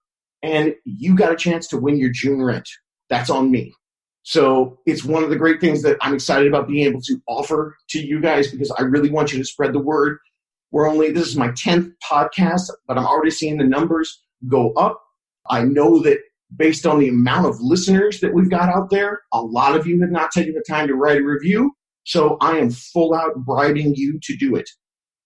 and 0.43 0.75
you 0.85 1.15
got 1.15 1.31
a 1.31 1.37
chance 1.37 1.67
to 1.69 1.77
win 1.77 1.97
your 1.97 2.11
June 2.11 2.43
rent. 2.43 2.67
That's 3.09 3.29
on 3.29 3.49
me. 3.49 3.73
So 4.23 4.79
it's 4.85 5.03
one 5.03 5.23
of 5.23 5.29
the 5.29 5.35
great 5.35 5.59
things 5.59 5.81
that 5.83 5.97
I'm 6.01 6.13
excited 6.13 6.47
about 6.47 6.67
being 6.67 6.85
able 6.85 7.01
to 7.01 7.21
offer 7.27 7.75
to 7.89 7.99
you 7.99 8.21
guys 8.21 8.51
because 8.51 8.71
I 8.71 8.83
really 8.83 9.09
want 9.09 9.33
you 9.33 9.39
to 9.39 9.45
spread 9.45 9.73
the 9.73 9.79
word. 9.79 10.17
We're 10.71 10.89
only, 10.89 11.11
this 11.11 11.27
is 11.27 11.35
my 11.35 11.49
10th 11.49 11.91
podcast, 12.03 12.69
but 12.87 12.97
I'm 12.97 13.05
already 13.05 13.31
seeing 13.31 13.57
the 13.57 13.65
numbers 13.65 14.21
go 14.47 14.71
up. 14.73 15.01
I 15.49 15.63
know 15.63 15.99
that 16.03 16.19
based 16.55 16.85
on 16.85 16.99
the 16.99 17.09
amount 17.09 17.47
of 17.47 17.59
listeners 17.59 18.19
that 18.21 18.33
we've 18.33 18.49
got 18.49 18.69
out 18.69 18.89
there, 18.89 19.21
a 19.33 19.41
lot 19.41 19.75
of 19.75 19.87
you 19.87 19.99
have 20.01 20.11
not 20.11 20.31
taken 20.31 20.53
the 20.53 20.63
time 20.67 20.87
to 20.87 20.95
write 20.95 21.19
a 21.19 21.23
review. 21.23 21.73
So 22.05 22.37
I 22.41 22.57
am 22.57 22.69
full 22.69 23.13
out 23.13 23.35
bribing 23.45 23.93
you 23.95 24.19
to 24.23 24.35
do 24.37 24.55
it 24.55 24.69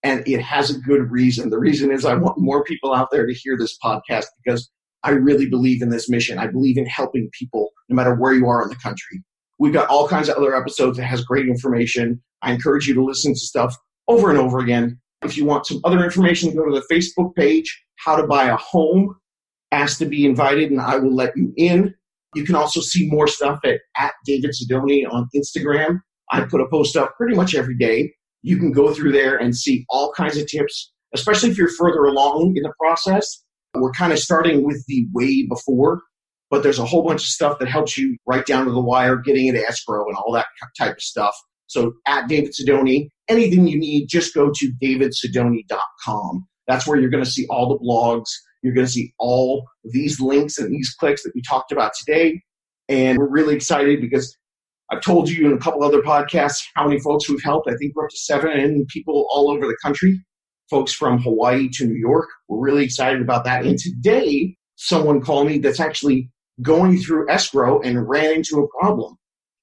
and 0.03 0.27
it 0.27 0.41
has 0.41 0.69
a 0.69 0.79
good 0.79 1.11
reason. 1.11 1.49
The 1.49 1.59
reason 1.59 1.91
is 1.91 2.05
I 2.05 2.15
want 2.15 2.37
more 2.37 2.63
people 2.63 2.93
out 2.93 3.09
there 3.11 3.25
to 3.25 3.33
hear 3.33 3.57
this 3.57 3.77
podcast 3.83 4.25
because 4.43 4.69
I 5.07 5.11
really 5.11 5.47
believe 5.47 5.81
in 5.81 5.89
this 5.89 6.09
mission. 6.09 6.37
I 6.37 6.47
believe 6.47 6.77
in 6.77 6.85
helping 6.85 7.29
people 7.31 7.69
no 7.87 7.95
matter 7.95 8.13
where 8.13 8.33
you 8.33 8.49
are 8.49 8.61
in 8.61 8.67
the 8.67 8.75
country. 8.75 9.23
We've 9.57 9.71
got 9.71 9.87
all 9.87 10.05
kinds 10.05 10.27
of 10.27 10.35
other 10.35 10.53
episodes 10.53 10.97
that 10.97 11.05
has 11.05 11.23
great 11.23 11.47
information. 11.47 12.21
I 12.41 12.51
encourage 12.51 12.89
you 12.89 12.93
to 12.95 13.03
listen 13.03 13.33
to 13.33 13.39
stuff 13.39 13.73
over 14.09 14.29
and 14.29 14.37
over 14.37 14.59
again. 14.59 14.99
If 15.23 15.37
you 15.37 15.45
want 15.45 15.65
some 15.65 15.79
other 15.85 16.03
information, 16.03 16.53
go 16.53 16.65
to 16.65 16.77
the 16.77 16.93
Facebook 16.93 17.33
page, 17.35 17.85
How 17.95 18.17
to 18.17 18.27
Buy 18.27 18.49
a 18.49 18.57
Home. 18.57 19.15
Ask 19.71 19.97
to 19.99 20.05
be 20.05 20.25
invited, 20.25 20.71
and 20.71 20.81
I 20.81 20.97
will 20.97 21.15
let 21.15 21.31
you 21.37 21.53
in. 21.55 21.95
You 22.35 22.43
can 22.43 22.55
also 22.55 22.81
see 22.81 23.07
more 23.09 23.29
stuff 23.29 23.59
at, 23.63 23.79
at 23.95 24.11
David 24.25 24.51
Sidoni 24.51 25.09
on 25.09 25.29
Instagram. 25.33 26.01
I 26.33 26.41
put 26.41 26.59
a 26.59 26.67
post 26.67 26.97
up 26.97 27.15
pretty 27.15 27.33
much 27.33 27.55
every 27.55 27.77
day. 27.77 28.11
You 28.41 28.57
can 28.57 28.73
go 28.73 28.93
through 28.93 29.13
there 29.13 29.37
and 29.37 29.55
see 29.55 29.85
all 29.89 30.11
kinds 30.11 30.35
of 30.35 30.47
tips, 30.47 30.91
especially 31.13 31.49
if 31.49 31.57
you're 31.57 31.69
further 31.69 32.03
along 32.03 32.55
in 32.57 32.63
the 32.63 32.73
process. 32.77 33.45
We're 33.79 33.91
kind 33.91 34.13
of 34.13 34.19
starting 34.19 34.63
with 34.63 34.83
the 34.87 35.07
way 35.13 35.45
before, 35.47 36.01
but 36.49 36.63
there's 36.63 36.79
a 36.79 36.85
whole 36.85 37.03
bunch 37.03 37.21
of 37.21 37.27
stuff 37.27 37.59
that 37.59 37.67
helps 37.67 37.97
you 37.97 38.17
right 38.25 38.45
down 38.45 38.65
to 38.65 38.71
the 38.71 38.81
wire, 38.81 39.17
getting 39.17 39.47
into 39.47 39.61
escrow 39.61 40.05
and 40.07 40.15
all 40.15 40.31
that 40.33 40.47
type 40.77 40.95
of 40.95 41.01
stuff. 41.01 41.35
So 41.67 41.93
at 42.07 42.27
David 42.27 42.53
Sidoni, 42.53 43.09
anything 43.27 43.67
you 43.67 43.77
need, 43.77 44.07
just 44.07 44.33
go 44.33 44.51
to 44.53 44.71
davidsidoni.com. 44.81 46.47
That's 46.67 46.87
where 46.87 46.99
you're 46.99 47.09
going 47.09 47.23
to 47.23 47.29
see 47.29 47.45
all 47.49 47.69
the 47.69 47.79
blogs. 47.79 48.29
You're 48.63 48.73
going 48.73 48.87
to 48.87 48.91
see 48.91 49.13
all 49.19 49.65
these 49.83 50.19
links 50.19 50.57
and 50.57 50.73
these 50.73 50.95
clicks 50.97 51.23
that 51.23 51.31
we 51.35 51.41
talked 51.41 51.71
about 51.71 51.91
today. 51.97 52.41
And 52.89 53.17
we're 53.17 53.29
really 53.29 53.55
excited 53.55 54.01
because 54.01 54.35
I've 54.89 55.01
told 55.01 55.29
you 55.29 55.45
in 55.45 55.53
a 55.53 55.59
couple 55.59 55.83
other 55.83 56.01
podcasts 56.01 56.63
how 56.75 56.87
many 56.87 56.99
folks 57.01 57.29
we've 57.29 57.43
helped. 57.43 57.69
I 57.69 57.75
think 57.75 57.95
we're 57.95 58.05
up 58.05 58.09
to 58.09 58.17
seven 58.17 58.85
people 58.89 59.27
all 59.29 59.51
over 59.51 59.67
the 59.67 59.77
country, 59.83 60.21
folks 60.69 60.93
from 60.93 61.19
Hawaii 61.19 61.69
to 61.73 61.85
New 61.85 61.97
York. 61.97 62.27
We're 62.47 62.59
really 62.59 62.83
excited 62.83 63.21
about 63.21 63.43
that. 63.45 63.65
And 63.65 63.77
today, 63.77 64.55
someone 64.75 65.21
called 65.21 65.47
me 65.47 65.57
that's 65.59 65.79
actually 65.79 66.29
going 66.61 66.97
through 66.99 67.29
escrow 67.29 67.81
and 67.81 68.07
ran 68.07 68.35
into 68.35 68.59
a 68.59 68.79
problem. 68.79 69.15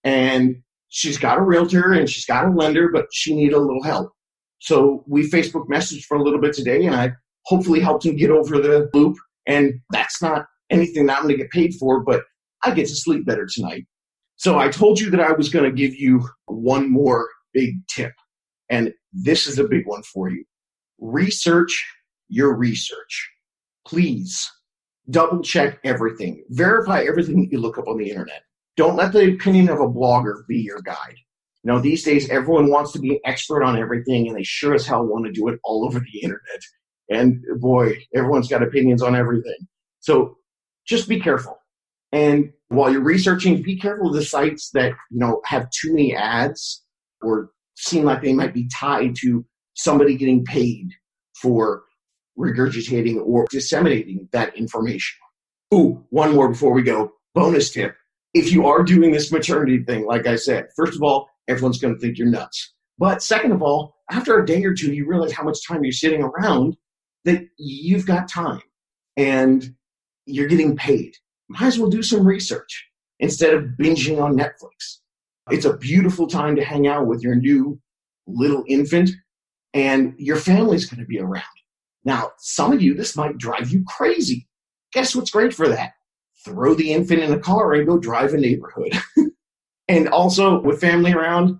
And 0.05 0.57
she's 0.88 1.19
got 1.19 1.38
a 1.38 1.43
realtor 1.43 1.93
and 1.93 2.09
she's 2.09 2.25
got 2.25 2.47
a 2.47 2.51
lender, 2.51 2.88
but 2.93 3.07
she 3.12 3.35
needed 3.35 3.55
a 3.55 3.61
little 3.61 3.83
help. 3.83 4.12
So 4.61 5.05
we 5.07 5.29
Facebook 5.29 5.67
messaged 5.69 6.05
for 6.05 6.17
a 6.17 6.23
little 6.23 6.40
bit 6.40 6.55
today, 6.55 6.87
and 6.87 6.95
I 6.95 7.12
hopefully 7.45 7.81
helped 7.81 8.07
him 8.07 8.17
get 8.17 8.31
over 8.31 8.59
the 8.59 8.88
loop. 8.95 9.17
And 9.47 9.75
that's 9.90 10.23
not 10.23 10.47
anything 10.71 11.07
that 11.07 11.19
I'm 11.19 11.25
going 11.25 11.35
to 11.37 11.43
get 11.43 11.51
paid 11.51 11.75
for, 11.75 12.03
but 12.03 12.23
I 12.62 12.71
get 12.71 12.88
to 12.88 12.97
sleep 12.97 13.27
better 13.27 13.47
tonight. 13.47 13.85
So 14.37 14.59
I 14.59 14.69
told 14.69 15.01
you 15.01 15.11
that 15.11 15.21
I 15.21 15.33
was 15.33 15.49
going 15.51 15.64
to 15.64 15.77
give 15.77 15.95
you 15.95 16.27
one 16.47 16.90
more 16.90 17.29
big 17.53 17.75
tip. 17.88 18.12
And 18.71 18.95
this 19.12 19.47
is 19.47 19.59
a 19.59 19.64
big 19.64 19.87
one 19.87 20.03
for 20.03 20.31
you. 20.31 20.45
Research 21.05 21.87
your 22.31 22.55
research. 22.57 23.31
Please 23.87 24.51
double 25.11 25.43
check 25.43 25.79
everything. 25.85 26.43
Verify 26.49 27.03
everything 27.03 27.43
that 27.43 27.53
you 27.53 27.61
look 27.61 27.77
up 27.77 27.88
on 27.88 27.99
the 27.99 28.09
internet. 28.09 28.43
Don't 28.79 28.97
let 28.97 29.12
the 29.12 29.35
opinion 29.35 29.69
of 29.69 29.81
a 29.81 29.87
blogger 29.87 30.47
be 30.49 30.57
your 30.57 30.81
guide. 30.81 31.17
You 31.62 31.73
know, 31.73 31.79
these 31.79 32.05
days 32.05 32.31
everyone 32.31 32.71
wants 32.71 32.93
to 32.93 32.99
be 32.99 33.11
an 33.11 33.21
expert 33.27 33.62
on 33.62 33.79
everything 33.79 34.27
and 34.29 34.35
they 34.35 34.45
sure 34.45 34.75
as 34.75 34.87
hell 34.87 35.05
want 35.05 35.27
to 35.27 35.33
do 35.33 35.49
it 35.49 35.61
all 35.62 35.85
over 35.85 36.01
the 36.01 36.19
internet. 36.23 36.62
And 37.11 37.45
boy, 37.61 37.99
everyone's 38.14 38.49
got 38.49 38.62
opinions 38.62 39.03
on 39.03 39.14
everything. 39.14 39.69
So 40.01 40.38
just 40.87 41.07
be 41.07 41.21
careful. 41.21 41.59
And 42.12 42.51
while 42.69 42.90
you're 42.90 43.03
researching, 43.03 43.61
be 43.61 43.77
careful 43.79 44.09
of 44.09 44.14
the 44.14 44.25
sites 44.25 44.71
that, 44.71 44.93
you 45.11 45.19
know, 45.19 45.43
have 45.45 45.69
too 45.71 45.93
many 45.93 46.17
ads 46.17 46.83
or 47.21 47.51
seem 47.75 48.05
like 48.05 48.23
they 48.23 48.33
might 48.33 48.55
be 48.55 48.69
tied 48.69 49.17
to 49.17 49.45
somebody 49.74 50.16
getting 50.16 50.44
paid 50.44 50.90
for 51.40 51.82
regurgitating 52.38 53.20
or 53.24 53.46
disseminating 53.50 54.28
that 54.32 54.56
information. 54.56 55.16
Ooh, 55.72 56.04
one 56.10 56.34
more 56.34 56.48
before 56.48 56.72
we 56.72 56.82
go. 56.82 57.12
Bonus 57.34 57.70
tip. 57.70 57.96
If 58.32 58.52
you 58.52 58.66
are 58.66 58.82
doing 58.82 59.12
this 59.12 59.30
maternity 59.30 59.82
thing, 59.84 60.06
like 60.06 60.26
I 60.26 60.37
said, 60.37 60.66
first 60.76 60.94
of 60.94 61.02
all, 61.02 61.28
everyone's 61.48 61.78
going 61.78 61.94
to 61.94 62.00
think 62.00 62.18
you're 62.18 62.28
nuts. 62.28 62.72
But 62.98 63.22
second 63.22 63.52
of 63.52 63.62
all, 63.62 63.96
after 64.10 64.38
a 64.38 64.46
day 64.46 64.64
or 64.64 64.74
two, 64.74 64.92
you 64.92 65.06
realize 65.06 65.32
how 65.32 65.44
much 65.44 65.66
time 65.66 65.84
you're 65.84 65.92
sitting 65.92 66.22
around 66.22 66.76
that 67.24 67.46
you've 67.58 68.06
got 68.06 68.28
time 68.28 68.62
and 69.16 69.74
you're 70.26 70.48
getting 70.48 70.76
paid. 70.76 71.16
Might 71.48 71.66
as 71.66 71.78
well 71.78 71.90
do 71.90 72.02
some 72.02 72.26
research 72.26 72.87
instead 73.20 73.54
of 73.54 73.64
binging 73.78 74.22
on 74.22 74.37
Netflix. 74.37 74.98
It's 75.50 75.64
a 75.64 75.76
beautiful 75.76 76.26
time 76.26 76.56
to 76.56 76.64
hang 76.64 76.87
out 76.87 77.06
with 77.06 77.22
your 77.22 77.34
new 77.34 77.80
little 78.26 78.64
infant, 78.68 79.10
and 79.74 80.14
your 80.16 80.37
family's 80.37 80.87
going 80.88 81.00
to 81.00 81.06
be 81.06 81.20
around. 81.20 81.44
Now, 82.04 82.32
some 82.38 82.72
of 82.72 82.80
you, 82.80 82.94
this 82.94 83.16
might 83.16 83.38
drive 83.38 83.70
you 83.70 83.84
crazy. 83.87 84.48
Guess 84.92 85.14
what's 85.14 85.30
great 85.30 85.52
for 85.52 85.68
that? 85.68 85.92
Throw 86.44 86.74
the 86.74 86.92
infant 86.92 87.20
in 87.20 87.32
a 87.32 87.38
car 87.38 87.74
and 87.74 87.87
go 87.87 87.98
drive 87.98 88.32
a 88.32 88.38
neighborhood. 88.38 88.92
and 89.88 90.08
also, 90.08 90.60
with 90.60 90.80
family 90.80 91.12
around, 91.12 91.58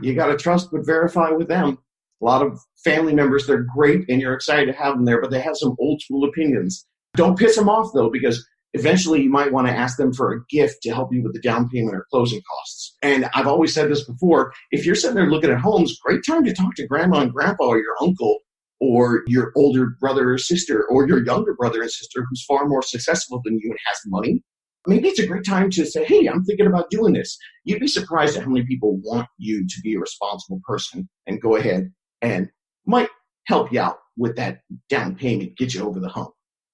you 0.00 0.14
got 0.14 0.26
to 0.26 0.36
trust 0.36 0.70
but 0.72 0.86
verify 0.86 1.30
with 1.30 1.48
them 1.48 1.78
a 2.20 2.24
lot 2.24 2.42
of 2.42 2.60
family 2.84 3.14
members, 3.14 3.46
they're 3.46 3.66
great 3.74 4.08
and 4.08 4.20
you're 4.20 4.34
excited 4.34 4.66
to 4.66 4.78
have 4.78 4.94
them 4.94 5.04
there, 5.04 5.20
but 5.20 5.30
they 5.30 5.40
have 5.40 5.56
some 5.56 5.76
old 5.78 6.00
school 6.00 6.28
opinions. 6.28 6.86
Don't 7.14 7.38
piss 7.38 7.56
them 7.56 7.68
off 7.68 7.92
though, 7.94 8.10
because 8.10 8.46
eventually 8.74 9.22
you 9.22 9.30
might 9.30 9.52
want 9.52 9.66
to 9.66 9.72
ask 9.72 9.96
them 9.96 10.12
for 10.12 10.32
a 10.32 10.44
gift 10.48 10.82
to 10.82 10.90
help 10.90 11.12
you 11.12 11.22
with 11.22 11.32
the 11.32 11.40
down 11.40 11.68
payment 11.68 11.94
or 11.94 12.06
closing 12.10 12.40
costs. 12.42 12.96
And 13.02 13.28
I've 13.34 13.46
always 13.46 13.74
said 13.74 13.90
this 13.90 14.04
before 14.04 14.52
if 14.70 14.86
you're 14.86 14.94
sitting 14.94 15.16
there 15.16 15.30
looking 15.30 15.50
at 15.50 15.58
homes, 15.58 15.98
great 15.98 16.22
time 16.26 16.44
to 16.44 16.54
talk 16.54 16.74
to 16.76 16.86
grandma 16.86 17.20
and 17.20 17.32
grandpa 17.32 17.64
or 17.64 17.78
your 17.78 17.96
uncle 18.00 18.38
or 18.80 19.22
your 19.26 19.52
older 19.56 19.94
brother 20.00 20.32
or 20.32 20.38
sister 20.38 20.84
or 20.88 21.06
your 21.06 21.24
younger 21.24 21.54
brother 21.54 21.82
and 21.82 21.90
sister 21.90 22.24
who's 22.28 22.44
far 22.44 22.66
more 22.66 22.82
successful 22.82 23.40
than 23.44 23.58
you 23.60 23.70
and 23.70 23.78
has 23.86 23.98
money. 24.06 24.42
Maybe 24.86 25.08
it's 25.08 25.18
a 25.18 25.26
great 25.26 25.44
time 25.44 25.68
to 25.70 25.84
say, 25.84 26.04
hey, 26.04 26.26
I'm 26.26 26.42
thinking 26.44 26.66
about 26.66 26.88
doing 26.88 27.12
this. 27.12 27.36
You'd 27.64 27.80
be 27.80 27.88
surprised 27.88 28.36
at 28.36 28.44
how 28.44 28.48
many 28.48 28.64
people 28.64 28.98
want 29.02 29.28
you 29.36 29.66
to 29.66 29.80
be 29.82 29.94
a 29.94 30.00
responsible 30.00 30.60
person 30.66 31.06
and 31.26 31.40
go 31.40 31.56
ahead 31.56 31.92
and 32.22 32.48
might 32.86 33.10
help 33.46 33.70
you 33.72 33.80
out 33.80 33.98
with 34.16 34.36
that 34.36 34.60
down 34.88 35.16
payment, 35.16 35.56
get 35.58 35.74
you 35.74 35.86
over 35.86 36.00
the 36.00 36.08
hump. 36.08 36.30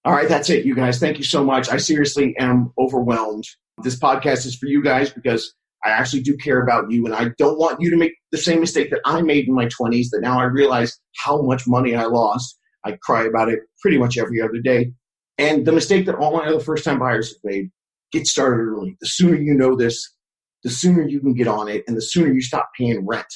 All 0.06 0.12
right, 0.12 0.28
that's 0.28 0.48
it, 0.50 0.64
you 0.64 0.76
guys. 0.76 1.00
Thank 1.00 1.18
you 1.18 1.24
so 1.24 1.42
much. 1.42 1.68
I 1.68 1.78
seriously 1.78 2.32
am 2.38 2.72
overwhelmed. 2.78 3.42
This 3.82 3.98
podcast 3.98 4.46
is 4.46 4.54
for 4.54 4.66
you 4.66 4.80
guys 4.80 5.10
because 5.10 5.52
I 5.84 5.90
actually 5.90 6.22
do 6.22 6.36
care 6.36 6.62
about 6.62 6.92
you, 6.92 7.06
and 7.06 7.12
I 7.12 7.30
don't 7.38 7.58
want 7.58 7.80
you 7.80 7.90
to 7.90 7.96
make 7.96 8.12
the 8.30 8.38
same 8.38 8.60
mistake 8.60 8.90
that 8.90 9.00
I 9.04 9.20
made 9.22 9.48
in 9.48 9.54
my 9.54 9.66
20s 9.66 10.10
that 10.12 10.20
now 10.20 10.38
I 10.38 10.44
realize 10.44 10.96
how 11.24 11.42
much 11.42 11.66
money 11.66 11.96
I 11.96 12.04
lost. 12.04 12.56
I 12.84 12.96
cry 13.02 13.24
about 13.24 13.48
it 13.48 13.58
pretty 13.82 13.98
much 13.98 14.16
every 14.16 14.40
other 14.40 14.60
day. 14.62 14.92
And 15.38 15.66
the 15.66 15.72
mistake 15.72 16.06
that 16.06 16.14
all 16.14 16.36
my 16.36 16.46
other 16.46 16.60
first 16.60 16.84
time 16.84 17.00
buyers 17.00 17.30
have 17.30 17.40
made 17.42 17.72
get 18.12 18.28
started 18.28 18.62
early. 18.62 18.96
The 19.00 19.08
sooner 19.08 19.34
you 19.34 19.54
know 19.54 19.74
this, 19.74 20.14
the 20.62 20.70
sooner 20.70 21.02
you 21.02 21.18
can 21.18 21.34
get 21.34 21.48
on 21.48 21.66
it, 21.66 21.82
and 21.88 21.96
the 21.96 22.02
sooner 22.02 22.32
you 22.32 22.42
stop 22.42 22.70
paying 22.78 23.04
rent 23.04 23.26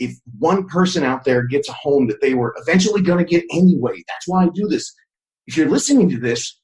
if 0.00 0.16
one 0.38 0.66
person 0.66 1.04
out 1.04 1.24
there 1.24 1.46
gets 1.46 1.68
a 1.68 1.74
home 1.74 2.08
that 2.08 2.22
they 2.22 2.32
were 2.32 2.54
eventually 2.56 3.02
going 3.02 3.18
to 3.18 3.30
get 3.30 3.44
anyway, 3.52 4.02
that's 4.08 4.26
why 4.26 4.44
I 4.44 4.48
do 4.54 4.66
this. 4.66 4.92
If 5.46 5.56
you're 5.56 5.68
listening 5.68 6.08
to 6.10 6.18
this, 6.18 6.58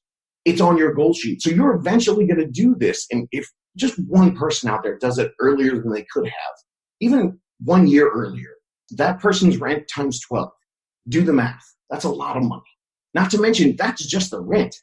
it's 0.44 0.60
on 0.60 0.76
your 0.76 0.94
goal 0.94 1.12
sheet. 1.12 1.42
So 1.42 1.50
you're 1.50 1.74
eventually 1.74 2.26
going 2.26 2.38
to 2.38 2.50
do 2.50 2.76
this. 2.78 3.06
And 3.10 3.28
if 3.32 3.50
just 3.76 3.98
one 4.08 4.36
person 4.36 4.70
out 4.70 4.82
there 4.82 4.98
does 4.98 5.18
it 5.18 5.32
earlier 5.40 5.80
than 5.80 5.92
they 5.92 6.06
could 6.10 6.26
have, 6.26 6.54
even 7.00 7.38
one 7.60 7.86
year 7.86 8.10
earlier, 8.10 8.54
that 8.90 9.20
person's 9.20 9.58
rent 9.58 9.88
times 9.92 10.20
12. 10.20 10.50
Do 11.08 11.22
the 11.22 11.32
math. 11.32 11.64
That's 11.90 12.04
a 12.04 12.10
lot 12.10 12.36
of 12.36 12.44
money. 12.44 12.62
Not 13.14 13.30
to 13.30 13.40
mention, 13.40 13.76
that's 13.76 14.04
just 14.04 14.30
the 14.30 14.40
rent. 14.40 14.74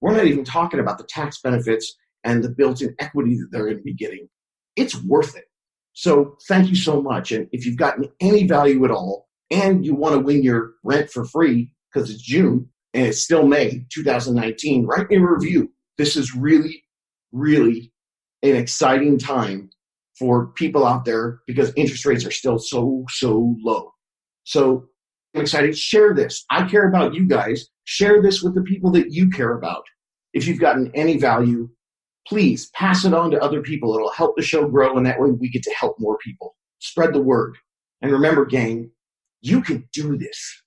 We're 0.00 0.16
not 0.16 0.26
even 0.26 0.44
talking 0.44 0.80
about 0.80 0.98
the 0.98 1.06
tax 1.08 1.40
benefits 1.42 1.94
and 2.24 2.42
the 2.42 2.48
built 2.48 2.80
in 2.82 2.94
equity 2.98 3.36
that 3.36 3.48
they're 3.50 3.64
going 3.64 3.76
to 3.76 3.82
be 3.82 3.94
getting. 3.94 4.28
It's 4.76 5.00
worth 5.02 5.36
it. 5.36 5.44
So 5.92 6.36
thank 6.48 6.68
you 6.68 6.76
so 6.76 7.00
much. 7.00 7.30
And 7.32 7.48
if 7.52 7.64
you've 7.64 7.76
gotten 7.76 8.08
any 8.20 8.46
value 8.46 8.84
at 8.84 8.90
all 8.90 9.28
and 9.50 9.84
you 9.84 9.94
want 9.94 10.14
to 10.14 10.20
win 10.20 10.42
your 10.42 10.72
rent 10.82 11.10
for 11.10 11.24
free 11.24 11.70
because 11.92 12.10
it's 12.10 12.22
June 12.22 12.68
and 12.94 13.06
it's 13.06 13.22
still 13.22 13.46
May 13.46 13.84
2019, 13.92 14.86
write 14.86 15.10
me 15.10 15.16
a 15.16 15.20
review. 15.20 15.70
This 15.98 16.16
is 16.16 16.34
really, 16.34 16.82
really 17.32 17.92
an 18.42 18.56
exciting 18.56 19.18
time 19.18 19.68
for 20.18 20.48
people 20.52 20.86
out 20.86 21.04
there 21.04 21.40
because 21.46 21.72
interest 21.76 22.06
rates 22.06 22.24
are 22.24 22.30
still 22.30 22.58
so, 22.58 23.04
so 23.10 23.56
low. 23.60 23.90
So 24.44 24.86
I'm 25.34 25.42
excited. 25.42 25.76
Share 25.76 26.14
this. 26.14 26.44
I 26.50 26.68
care 26.68 26.88
about 26.88 27.14
you 27.14 27.26
guys. 27.26 27.68
Share 27.84 28.22
this 28.22 28.42
with 28.42 28.54
the 28.54 28.62
people 28.62 28.92
that 28.92 29.10
you 29.10 29.28
care 29.28 29.58
about. 29.58 29.82
If 30.32 30.46
you've 30.46 30.60
gotten 30.60 30.92
any 30.94 31.18
value, 31.18 31.68
please 32.26 32.70
pass 32.74 33.04
it 33.04 33.12
on 33.12 33.30
to 33.32 33.42
other 33.42 33.60
people. 33.60 33.94
It'll 33.94 34.10
help 34.10 34.36
the 34.36 34.42
show 34.42 34.68
grow, 34.68 34.96
and 34.96 35.04
that 35.06 35.20
way 35.20 35.30
we 35.30 35.50
get 35.50 35.62
to 35.64 35.74
help 35.78 35.96
more 35.98 36.16
people. 36.18 36.56
Spread 36.78 37.12
the 37.12 37.22
word. 37.22 37.56
And 38.02 38.12
remember, 38.12 38.44
gang, 38.44 38.90
you 39.40 39.62
can 39.62 39.88
do 39.92 40.16
this. 40.16 40.63